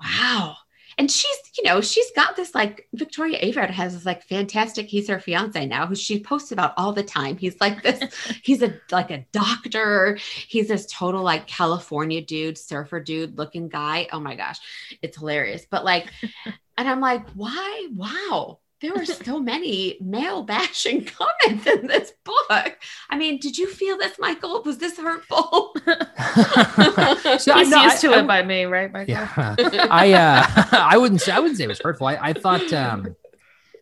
[0.00, 0.56] wow.
[0.98, 4.86] And she's, you know, she's got this like Victoria Aveyard has this like fantastic.
[4.86, 7.36] He's her fiance now, who she posts about all the time.
[7.36, 8.02] He's like this,
[8.42, 10.18] he's a like a doctor.
[10.46, 14.08] He's this total like California dude, surfer dude looking guy.
[14.12, 14.58] Oh my gosh,
[15.00, 15.66] it's hilarious.
[15.68, 16.08] But like,
[16.82, 17.86] and I'm like, why?
[17.94, 18.58] Wow.
[18.80, 21.04] There were so many male bashing
[21.44, 22.76] comments in this book.
[23.08, 24.60] I mean, did you feel this, Michael?
[24.64, 25.72] Was this hurtful?
[27.38, 29.12] so, He's no, used I- to I- it by me, right, Michael?
[29.14, 29.54] Yeah,
[29.88, 32.08] I uh, I wouldn't say I wouldn't say it was hurtful.
[32.08, 33.14] I, I thought um,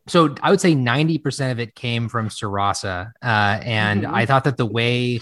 [0.07, 0.35] so.
[0.43, 4.13] I would say ninety percent of it came from Sorasa, uh, and Mhm.
[4.13, 5.21] I thought that the way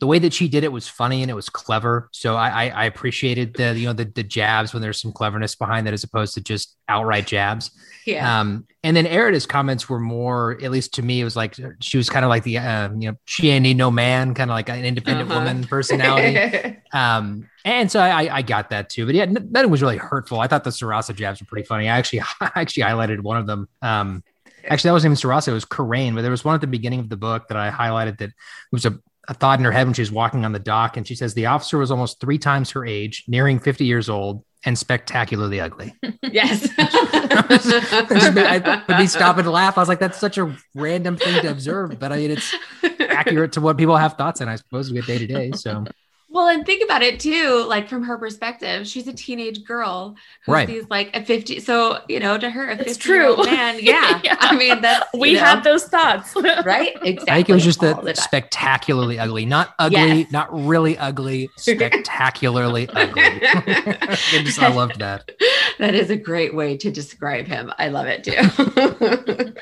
[0.00, 2.08] the way that she did it was funny and it was clever.
[2.12, 5.54] So I, I, I appreciated the you know the the jabs when there's some cleverness
[5.54, 7.70] behind that as opposed to just outright jabs.
[8.06, 8.40] yeah.
[8.40, 11.98] Um, and then Erida's comments were more, at least to me, it was like she
[11.98, 14.54] was kind of like the um, you know she ain't need no man, kind of
[14.54, 15.38] like an independent Uh-huh.
[15.40, 16.76] woman personality.
[16.92, 20.40] Um, and so I, I got that too, but yeah, nothing was really hurtful.
[20.40, 21.88] I thought the Sorasa jabs were pretty funny.
[21.88, 23.68] I actually, I actually highlighted one of them.
[23.80, 24.24] Um,
[24.68, 26.16] actually, that wasn't even Sorasa; it was Corayne.
[26.16, 28.30] But there was one at the beginning of the book that I highlighted that
[28.72, 28.98] was a,
[29.30, 31.32] a thought in her head when she was walking on the dock, and she says
[31.32, 35.94] the officer was almost three times her age, nearing fifty years old, and spectacularly ugly.
[36.22, 36.68] yes.
[36.78, 39.78] I would be stopping to laugh.
[39.78, 42.54] I was like, that's such a random thing to observe, but I mean, it's
[42.98, 45.52] accurate to what people have thoughts and I suppose, we get day to day.
[45.52, 45.84] So
[46.32, 50.14] Well, and think about it too, like from her perspective, she's a teenage girl
[50.46, 50.68] who Right.
[50.68, 51.58] sees like a 50.
[51.58, 53.36] So, you know, to her, a It's 50 true.
[53.44, 53.78] man.
[53.82, 54.20] Yeah.
[54.22, 54.36] Yeah.
[54.38, 56.34] I mean, that's, We you know, had those thoughts.
[56.64, 56.92] right?
[57.02, 57.32] Exactly.
[57.32, 60.30] I think it was just all that the spectacularly ugly, not ugly, Yes.
[60.30, 63.22] not really ugly, spectacularly ugly.
[63.24, 65.32] I just I loved that.
[65.78, 67.72] that is a great way to describe him.
[67.76, 69.52] I love it too.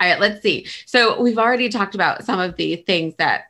[0.00, 0.66] All right, let's see.
[0.86, 3.44] So we've already talked about some of the things that,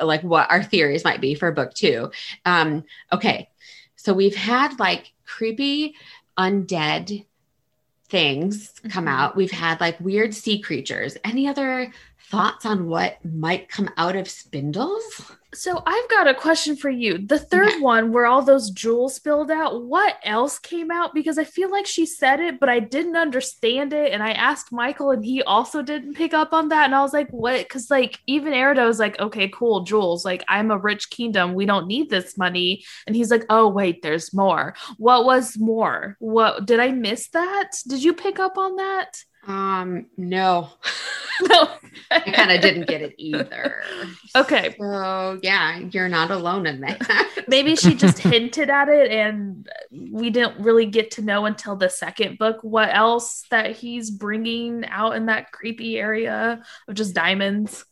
[0.00, 2.10] like, what our theories might be for book two.
[2.44, 3.48] Um, okay,
[3.96, 5.94] so we've had like creepy
[6.38, 7.24] undead
[8.08, 9.10] things come Mhm.
[9.10, 9.36] out.
[9.36, 11.16] We've had like weird sea creatures.
[11.24, 11.92] Any other
[12.30, 15.32] thoughts on what might come out of spindles?
[15.54, 17.16] So I've got a question for you.
[17.16, 21.14] The third one where all those jewels spilled out, what else came out?
[21.14, 24.12] Because I feel like she said it, but I didn't understand it.
[24.12, 26.84] And I asked Michael and he also didn't pick up on that.
[26.84, 27.60] And I was like, what?
[27.60, 30.26] Because like even Erida was like, okay, cool, jewels.
[30.26, 31.54] Like I'm a rich kingdom.
[31.54, 32.84] We don't need this money.
[33.06, 34.74] And he's like, oh, wait, there's more.
[34.98, 36.16] What was more?
[36.18, 37.70] What did I miss that?
[37.88, 39.22] Did you pick up on that?
[39.46, 40.70] Um, no,
[41.42, 41.68] No.
[42.10, 43.82] I kind of didn't get it either.
[44.36, 44.74] Okay.
[44.78, 47.44] So yeah, you're not alone in that.
[47.48, 49.66] maybe she just hinted at it and
[50.10, 54.84] we didn't really get to know until the second book what else that he's bringing
[54.84, 57.86] out in that creepy area of just diamonds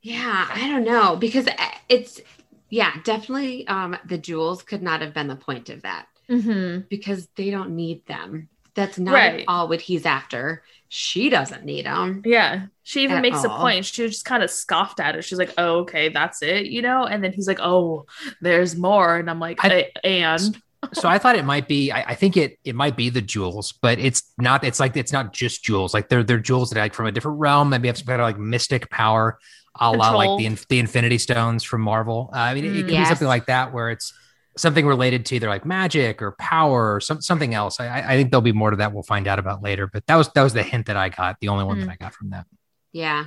[0.00, 2.20] yeah, I don't know because uh, it's
[2.68, 3.68] yeah, definitely.
[3.68, 6.80] Um, the jewels could not have been the point of that mm-hmm.
[6.90, 8.48] because they don't need them.
[8.74, 9.40] That's not Right.
[9.40, 10.62] at all what he's after.
[10.88, 12.22] She doesn't need him.
[12.26, 15.54] yeah she even makes a point she just kind of scoffed at it she's like
[15.56, 18.04] oh okay that's it you know and then he's like oh
[18.42, 20.60] there's more and i'm like I- and
[20.92, 21.92] So I thought it might be.
[21.92, 24.64] I, I think it it might be the jewels, but it's not.
[24.64, 25.94] It's like it's not just jewels.
[25.94, 27.70] Like they're they're jewels that are like from a different realm.
[27.70, 29.38] Maybe have some kind of like mystic power,
[29.78, 32.30] a la like the the Infinity Stones from Marvel.
[32.34, 34.12] Uh, I mean, it, it could be something like that where it's
[34.56, 37.80] something related to either like magic or power or some, something else.
[37.80, 38.92] I, I I think there'll be more to that.
[38.92, 39.86] We'll find out about later.
[39.86, 41.38] But that was that was the hint that I got.
[41.40, 41.86] The only one Mm.
[41.86, 42.46] that I got from that.
[42.92, 43.26] Yeah,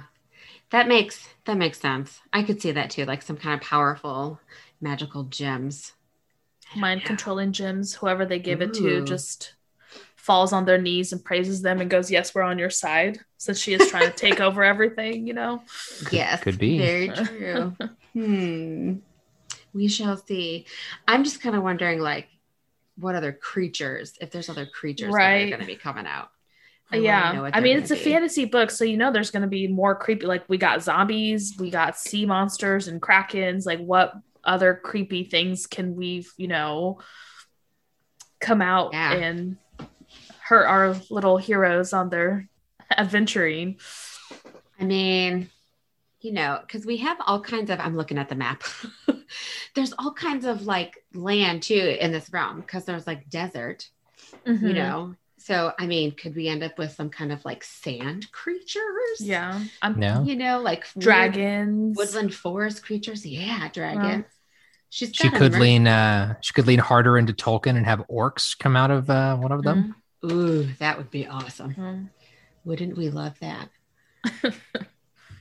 [0.71, 2.19] that makes that makes sense.
[2.33, 4.39] I could see that too, like some kind of powerful
[4.81, 5.93] magical gems.
[6.75, 7.07] mind Yeah.
[7.07, 9.53] controlling gems whoever they give it to just
[10.15, 13.59] falls on their knees and praises them and goes yes we're on your side since
[13.59, 15.61] she is trying to take over everything you know
[16.11, 16.77] Yes, could be.
[16.79, 17.75] very true.
[18.13, 18.95] hmm.
[19.75, 20.65] We shall see.
[21.07, 22.27] I'm just kind of wondering, like,
[22.97, 25.43] what other creatures, if there's other creatures that Right.
[25.43, 26.29] are going to be coming out.
[26.91, 27.99] I yeah i mean it's a be.
[28.03, 31.55] fantasy book so you know there's going to be more creepy like we got zombies
[31.59, 34.13] we got sea monsters and krakens like what
[34.43, 36.99] other creepy things can we you know
[38.39, 39.13] come out Yeah.
[39.13, 39.57] and
[40.41, 42.47] hurt our little heroes on their
[42.95, 43.79] adventuring
[44.79, 45.49] I mean,
[46.25, 48.63] you know, because we have all kinds of, I'm looking at the map.
[49.75, 53.87] there's all kinds of like land too in this realm because there's like desert,
[54.45, 54.75] you Mhm.
[54.75, 55.15] know.
[55.37, 59.19] So, I mean, could we end up with some kind of like sand creatures?
[59.19, 60.23] yeah i'm No.
[60.25, 63.25] You know, like dragons woodland forest creatures.
[63.25, 64.25] Yeah, dragons.
[64.89, 65.61] She's She got 'em, could right?
[65.61, 69.37] lean uh she could lean harder into Tolkien and have orcs come out of uh
[69.37, 69.95] one of them.
[70.25, 71.75] Ooh, that would be awesome.
[71.75, 72.09] Mhm.
[72.63, 73.69] Wouldn't we love that?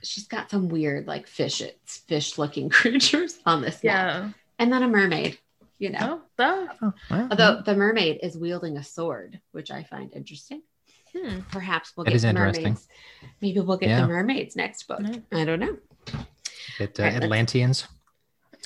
[0.04, 3.82] She's got some weird, like fish, it's fish looking creatures on this map.
[3.84, 5.38] yeah And then a mermaid,
[5.78, 6.20] you know.
[6.38, 10.62] oh, Oh, well, Although the mermaid is wielding a sword, which I find interesting.
[11.14, 11.40] hmm.
[11.50, 12.88] Perhaps we'll That get the mermaids.
[13.40, 14.02] Maybe we'll get Yeah.
[14.02, 15.00] the mermaids next book.
[15.32, 15.76] I don't know.
[16.78, 17.86] it, uh, Right, Atlanteans.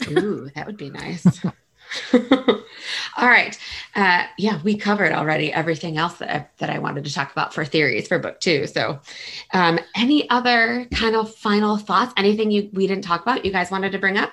[0.09, 1.25] Ooh, that would be nice.
[3.17, 3.59] All right.
[3.95, 7.53] Uh, yeah, we covered already everything else that I, that I wanted to talk about
[7.55, 8.67] for theories for book two.
[8.67, 9.01] So,
[9.53, 12.13] um, any other kind of final thoughts?
[12.17, 13.45] Anything you we didn't talk about?
[13.45, 14.33] You guys wanted to bring up?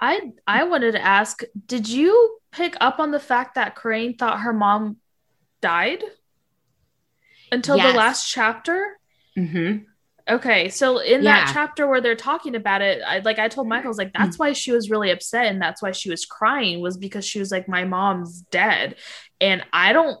[0.00, 4.40] I I wanted to ask, did you pick up on the fact that Corayne thought
[4.40, 4.98] her mom
[5.60, 6.02] died
[7.50, 7.92] until Yes.
[7.92, 8.98] the last chapter?
[9.36, 9.84] Mm-hmm.
[10.28, 11.44] Okay, so in Yeah.
[11.44, 14.12] that chapter where they're talking about it, I like I told Michael, I was like,
[14.12, 14.22] mm-hmm.
[14.22, 17.38] that's why she was really upset and that's why she was crying was because she
[17.38, 18.96] was like, my mom's dead,
[19.40, 20.18] and I don't.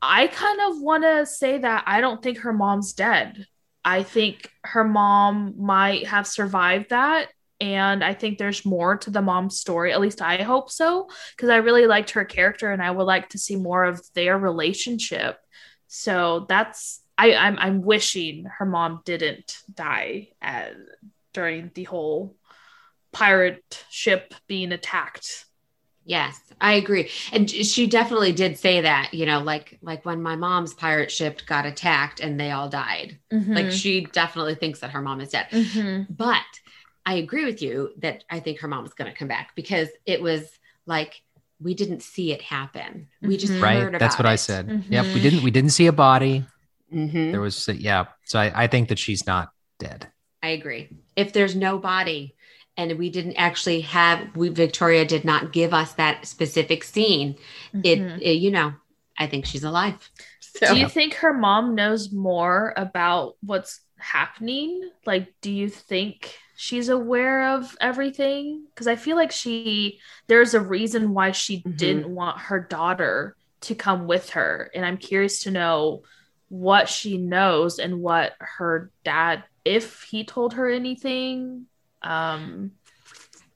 [0.00, 3.46] I kind of want to say that I don't think her mom's dead.
[3.84, 7.28] I think her mom might have survived that.
[7.60, 9.92] And I think there's more to the mom's story.
[9.92, 11.08] At least I hope so.
[11.34, 14.36] Because I really liked her character and I would like to see more of their
[14.36, 15.38] relationship.
[15.86, 20.74] So that's I, I'm I'm wishing her mom didn't die at,
[21.32, 22.36] during the whole
[23.12, 25.46] pirate ship being attacked.
[26.04, 27.10] Yes, I agree.
[27.32, 31.42] And she definitely did say that, you know, like like when my mom's pirate ship
[31.46, 33.18] got attacked and they all died.
[33.32, 35.48] Like she definitely thinks that her mom is dead.
[35.50, 36.06] Mhm.
[36.08, 36.42] But
[37.04, 40.20] I agree with you that I think her mom's going to come back because it
[40.22, 40.48] was
[40.86, 41.22] like
[41.60, 43.08] we didn't see it happen.
[43.22, 43.62] We just Mhm.
[43.62, 43.78] Right.
[43.82, 44.38] heard That's about what I it.
[44.38, 44.68] said.
[44.68, 44.90] Mhm.
[44.90, 45.04] Yep.
[45.14, 46.44] We didn't we didn't see a body.
[46.92, 47.32] Mhm.
[47.32, 48.06] There was yeah.
[48.24, 50.10] So I, I think that she's not dead.
[50.42, 50.88] I agree.
[51.16, 52.36] If there's no body
[52.76, 57.36] and we didn't actually have we Victoria did not give us that specific scene,
[57.72, 58.20] it, Mhm.
[58.20, 58.74] it you know,
[59.18, 60.10] I think she's alive.
[60.40, 64.90] So Do you think her mom knows more about what's happening?
[65.04, 68.66] Like, do you think she's aware of everything?
[68.74, 71.76] Because I feel like she, there's a reason why she Mhm.
[71.76, 74.70] didn't want her daughter to come with her.
[74.74, 76.02] And I'm curious to know
[76.48, 81.66] what she knows and what her dad, if he told her anything.
[82.02, 82.72] Um,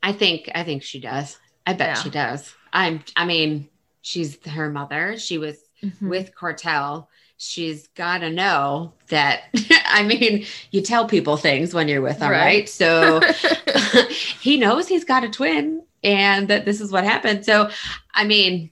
[0.03, 1.38] I think I think she does.
[1.66, 2.03] I bet Yeah.
[2.03, 2.55] she does.
[2.72, 3.68] I'm I mean,
[4.03, 5.18] she's her mother.
[5.18, 6.09] She was mhm.
[6.09, 7.07] with Cortael.
[7.36, 9.43] She's got to know that
[9.86, 12.41] I mean, you tell people things when you're with them, Right.
[12.45, 12.68] right?
[12.68, 13.20] So
[14.41, 17.45] he knows he's got a twin and that this is what happened.
[17.45, 17.70] So,
[18.14, 18.70] I mean,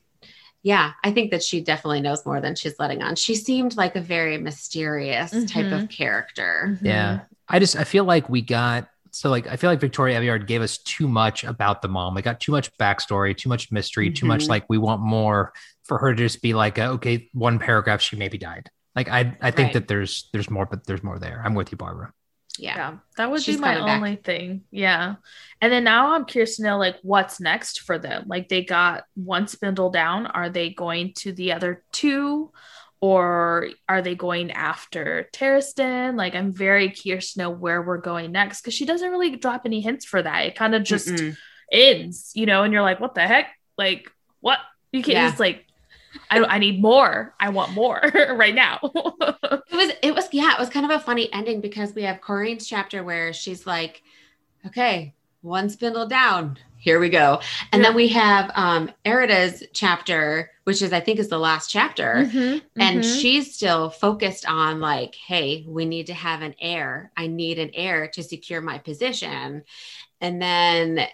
[0.69, 3.16] yeah, I think that she definitely knows more than she's letting on.
[3.16, 5.83] She seemed like a very mysterious type Mhm.
[5.85, 6.79] of character.
[6.83, 7.21] Yeah.
[7.49, 10.61] I just I feel like we got so like I feel like Victoria Aveyard gave
[10.61, 12.14] us too much about the mom.
[12.14, 14.49] We got too much backstory, too much mystery, too much Mhm.
[14.51, 15.55] like we want more
[15.85, 18.69] for her to just be like, uh, okay, one paragraph she maybe died.
[18.95, 19.73] Like I I think Right.
[19.73, 21.41] that there's there's more, but there's more there.
[21.43, 22.12] I'm with you, Barbara.
[22.59, 22.77] Yeah.
[22.77, 23.97] yeah that would She's be my coming back.
[23.97, 25.17] only thing yeah
[25.61, 29.05] and then now i'm curious to know like what's next for them like they got
[29.15, 32.51] one spindle down are they going to the other two
[33.01, 36.17] or are they going after Taristan?
[36.17, 39.63] Like, I'm very curious to know where we're going next because she doesn't really drop
[39.65, 40.47] any hints for that.
[40.47, 41.37] It kind of just Mm-mm.
[41.71, 43.55] ends, you know, and you're like, what the heck?
[43.77, 44.59] Like, what?
[44.91, 45.29] You can't Yeah.
[45.29, 45.65] just like,
[46.31, 47.35] I, I need more.
[47.41, 48.01] I want more
[48.35, 48.81] right now.
[49.70, 52.20] It was it was yeah, it was kind of a funny ending because we have
[52.20, 54.03] Corayne's chapter where she's like,
[54.66, 56.59] okay, one spindle down.
[56.79, 57.41] Here we go.
[57.72, 57.89] And Yeah.
[57.89, 62.29] then we have um Erida's chapter, which is I think is the last chapter.
[62.33, 63.20] Mhm, And mhm.
[63.20, 67.12] she's still focused on like, hey, we need to have an heir.
[67.16, 69.64] I need an heir to secure my position.
[70.20, 71.09] And then,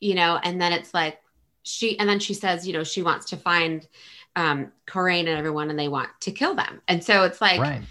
[0.00, 1.18] you know, and then it's like
[1.62, 3.86] she and then she says, you know, she wants to find
[4.36, 6.80] um Corayne and everyone and they want to kill them.
[6.88, 7.82] And so it's like, right.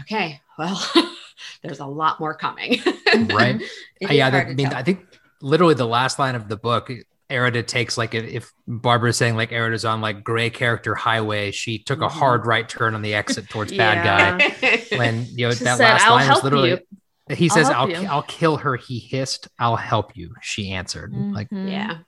[0.00, 0.80] okay, well,
[1.62, 2.80] there's a lot more coming.
[3.30, 3.60] Right.
[4.00, 4.28] It is yeah.
[4.28, 4.76] I mean, tell.
[4.78, 5.00] I think
[5.40, 6.90] literally the last line of the book
[7.30, 11.78] Erida takes like if, if Barbara's saying like Erida's on like gray character highway, she
[11.78, 12.10] took a Mhm.
[12.10, 14.84] hard right turn on the exit towards bad guy.
[14.98, 17.54] When you know She that said, last "I'll line was help literally you." he I'll
[17.54, 21.70] says, "I'll you." I'll kill her." He hissed, "I'll help you." She answered like Mhm.
[21.70, 21.98] yeah.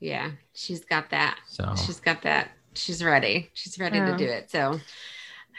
[0.00, 0.32] Yeah.
[0.54, 1.38] She's got that.
[1.46, 1.74] so.
[1.86, 2.50] She's got that.
[2.74, 3.50] She's ready.
[3.54, 4.10] She's ready Yeah.
[4.12, 4.50] to do it.
[4.50, 4.78] So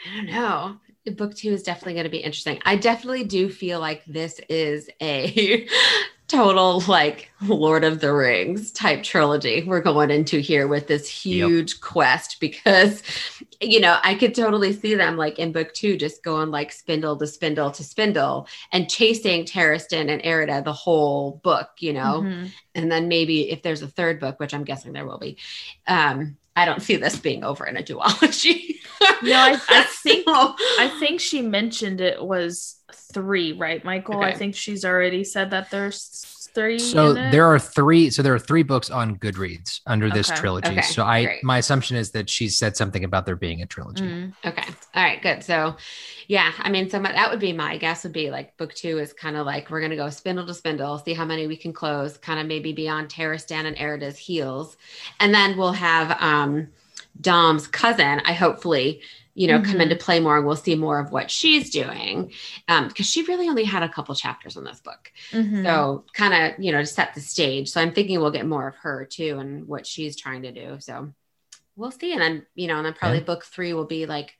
[0.06, 0.76] I don't know.
[1.16, 2.60] Book two is definitely going to be interesting.
[2.66, 5.66] I definitely do feel like this is a
[6.28, 11.80] total like Lord of the Rings type trilogy we're going into here with this huge
[11.80, 13.02] quest because
[13.60, 17.16] you know I could totally see them like in book two just going like spindle
[17.16, 22.50] to spindle to spindle and chasing Taristan and Erida the whole book, you know Mhm.
[22.74, 25.38] and then maybe if there's a third book, which I'm guessing there will be,
[25.86, 28.76] um, I don't see this being over in a duology.
[29.22, 32.74] No, I- I think- I think she mentioned it was
[33.12, 34.20] three, right, Michael?
[34.20, 36.78] I think she's already said that there's three.
[36.78, 38.10] So there are three.
[38.10, 40.40] So there are three books on Goodreads under this Okay.
[40.40, 40.72] trilogy.
[40.72, 41.44] Okay, So I, great.
[41.44, 44.04] my assumption is that she said something about there being a trilogy.
[44.04, 44.34] Mm.
[44.44, 45.42] okay, all right, good.
[45.42, 45.76] So,
[46.26, 48.04] yeah, I mean, so my, that would be my guess.
[48.04, 50.98] Would be like book two is kind of like we're gonna go spindle to spindle,
[50.98, 54.76] see how many we can close, kind of maybe beyond Taristan and Erida's heels,
[55.20, 56.68] and then we'll have um,
[57.20, 58.20] Dom's cousin.
[58.24, 59.00] I hopefully.
[59.34, 59.82] You know, come Mhm.
[59.82, 62.32] into play more, and we'll see more of what she's doing,
[62.66, 65.12] Um, because she really only had a couple chapters in this book.
[65.32, 65.64] Mhm.
[65.64, 67.68] So kind of, you know, to set the stage.
[67.70, 70.78] So I'm thinking we'll get more of her too and what she's trying to do.
[70.80, 71.12] So
[71.76, 72.12] we'll see.
[72.12, 73.24] And then, you know, and then probably Yeah.
[73.24, 74.36] book three will be like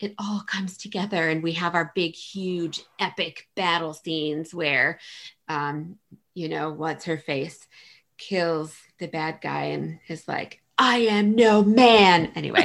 [0.00, 4.98] it all comes together and we have our big, huge, epic battle scenes where
[5.48, 5.98] um,
[6.34, 7.66] you know, what's her face
[8.18, 12.32] kills the bad guy and is like, I am no man.
[12.34, 12.64] Anyway.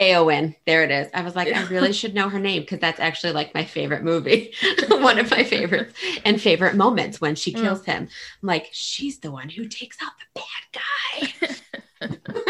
[0.00, 0.56] Éowyn.
[0.66, 1.08] There it is.
[1.12, 4.02] I was like, I really should know her name because that's actually like my favorite
[4.02, 4.54] movie.
[4.88, 5.92] One of my favorites
[6.24, 8.08] and favorite moments when she kills him.
[8.42, 11.60] I'm like, she's the one who takes out the bad
[12.00, 12.40] guy.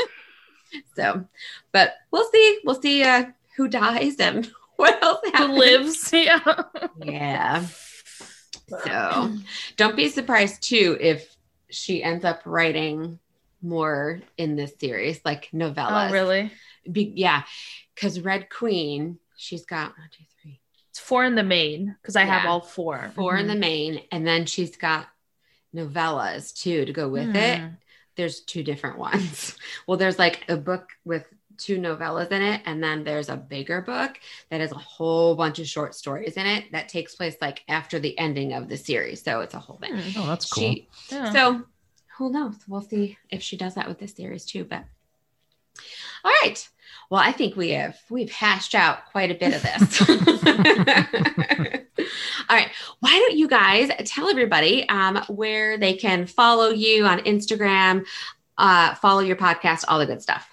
[0.97, 1.25] so,
[1.72, 2.61] but we'll see.
[2.64, 3.25] We'll see uh,
[3.57, 6.12] who dies and what else Who lives?
[6.12, 6.41] Yeah.
[7.03, 7.64] Yeah.
[8.68, 9.37] So
[9.77, 11.34] don't be surprised too if
[11.75, 13.18] she ends up writing
[13.62, 16.11] more in this series, like novellas.
[16.11, 16.53] Oh, really?
[16.91, 17.43] Be- yeah,
[17.95, 20.61] because Red Queen, she's got one, two, three,
[20.91, 24.27] It's four in the main because I have all 4 four in the main, and
[24.27, 25.09] then she's got
[25.75, 27.59] novellas too to go with it.
[27.59, 27.66] Hmm.
[28.16, 29.57] There's two different ones.
[29.87, 31.27] Well, there's like a book with
[31.59, 34.18] two novellas in it, and then there's a bigger book
[34.50, 37.98] that has a whole bunch of short stories in it that takes place like after
[37.98, 39.22] the ending of the series.
[39.22, 39.96] So it's a whole thing.
[39.96, 40.20] Hmm.
[40.20, 40.62] Oh, that's cool.
[40.62, 41.32] She, Yeah.
[41.32, 41.62] So
[42.18, 42.57] who knows?
[42.68, 44.64] We'll see if she does that with this series too.
[44.64, 44.84] But
[46.24, 46.68] all right.
[47.11, 50.00] Well, I think we have we've hashed out quite a bit of this.
[52.48, 52.70] all right.
[53.00, 58.07] Why don't you guys tell everybody um, where they can follow you on Instagram,
[58.59, 60.48] uh, follow your podcast, all the good stuff.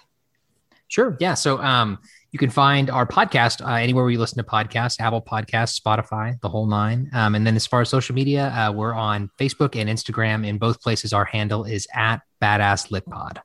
[0.92, 1.16] Sure.
[1.20, 1.32] Yeah.
[1.32, 2.00] So um,
[2.32, 6.38] you can find our podcast uh, anywhere where you listen to podcasts, Apple Podcasts, Spotify,
[6.42, 7.08] the whole nine.
[7.14, 10.46] Um, and then as far as social media, uh, we're on Facebook and Instagram.
[10.46, 13.40] In both places, our handle is at Badass Lit Pod.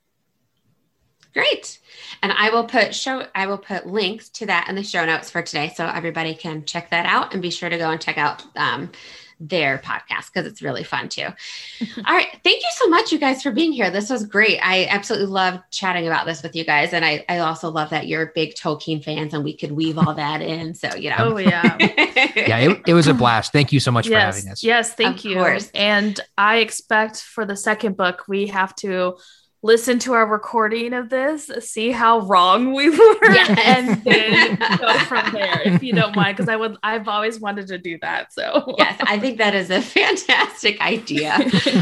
[1.32, 1.80] Great.
[2.22, 5.30] And I will put show I will put links to that in the show notes
[5.30, 8.18] for today so everybody can check that out and be sure to go and check
[8.18, 8.92] out um,
[9.40, 11.26] their podcast because it's really fun too.
[12.06, 12.28] All right.
[12.44, 13.90] Thank you so much, you guys, for being here.
[13.90, 14.60] This was great.
[14.62, 16.94] I absolutely love chatting about this with you guys.
[16.94, 20.14] And I, I also love that you're big Tolkien fans and we could weave all
[20.14, 20.74] that in.
[20.74, 21.16] So, you know.
[21.20, 21.78] Oh, yeah.
[22.36, 23.52] Yeah, it, it was a blast.
[23.52, 24.64] Thank you so much for having us.
[24.64, 25.36] Yes, thank Of you.
[25.36, 25.70] course.
[25.74, 29.18] And I expect for the second book, we have to
[29.64, 33.60] listen to our recording of this, see how wrong we were, Yes.
[33.64, 37.68] and then go from there, if you don't mind, because I would I've always wanted
[37.68, 38.32] to do that.
[38.34, 41.36] So yes, I think that is a fantastic idea.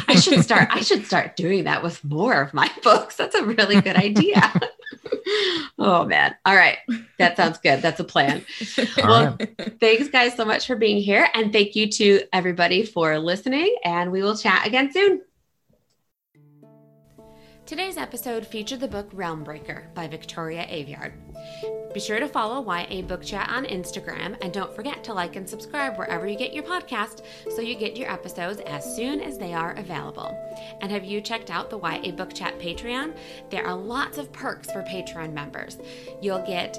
[0.08, 0.70] I should start.
[0.72, 3.16] I should start doing that with more of my books.
[3.18, 4.54] That's a really good idea.
[5.80, 6.36] oh man!
[6.46, 6.78] All right,
[7.20, 7.82] that sounds good.
[7.82, 8.44] That's a plan.
[9.04, 9.80] All Well, right.
[9.80, 13.76] thanks guys so much for being here, and thank you to everybody for listening.
[13.84, 15.22] And we will chat again soon.
[17.66, 21.14] Today's episode featured the book Realmbreaker by Victoria Aveyard.
[21.94, 25.48] Be sure to follow YA Book Chat on Instagram and don't forget to like and
[25.48, 27.22] subscribe wherever you get your podcast
[27.56, 30.38] so you get your episodes as soon as they are available.
[30.82, 33.16] And have you checked out the YA Book Chat Patreon?
[33.50, 35.78] There are lots of perks for Patreon members.
[36.22, 36.78] You'll get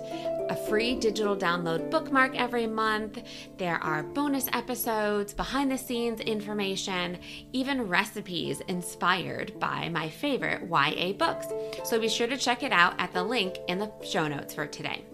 [0.50, 3.22] a free digital download bookmark every month.
[3.56, 7.18] There are bonus episodes, behind the scenes information,
[7.54, 11.46] even recipes inspired by my favorite YA books.
[11.84, 14.66] So be sure to check it out at the link in the show notes for
[14.66, 15.04] today.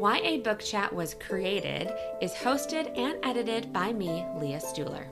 [0.00, 5.06] YA Book Chat was created, is hosted, and edited by me, Leah Stuhler.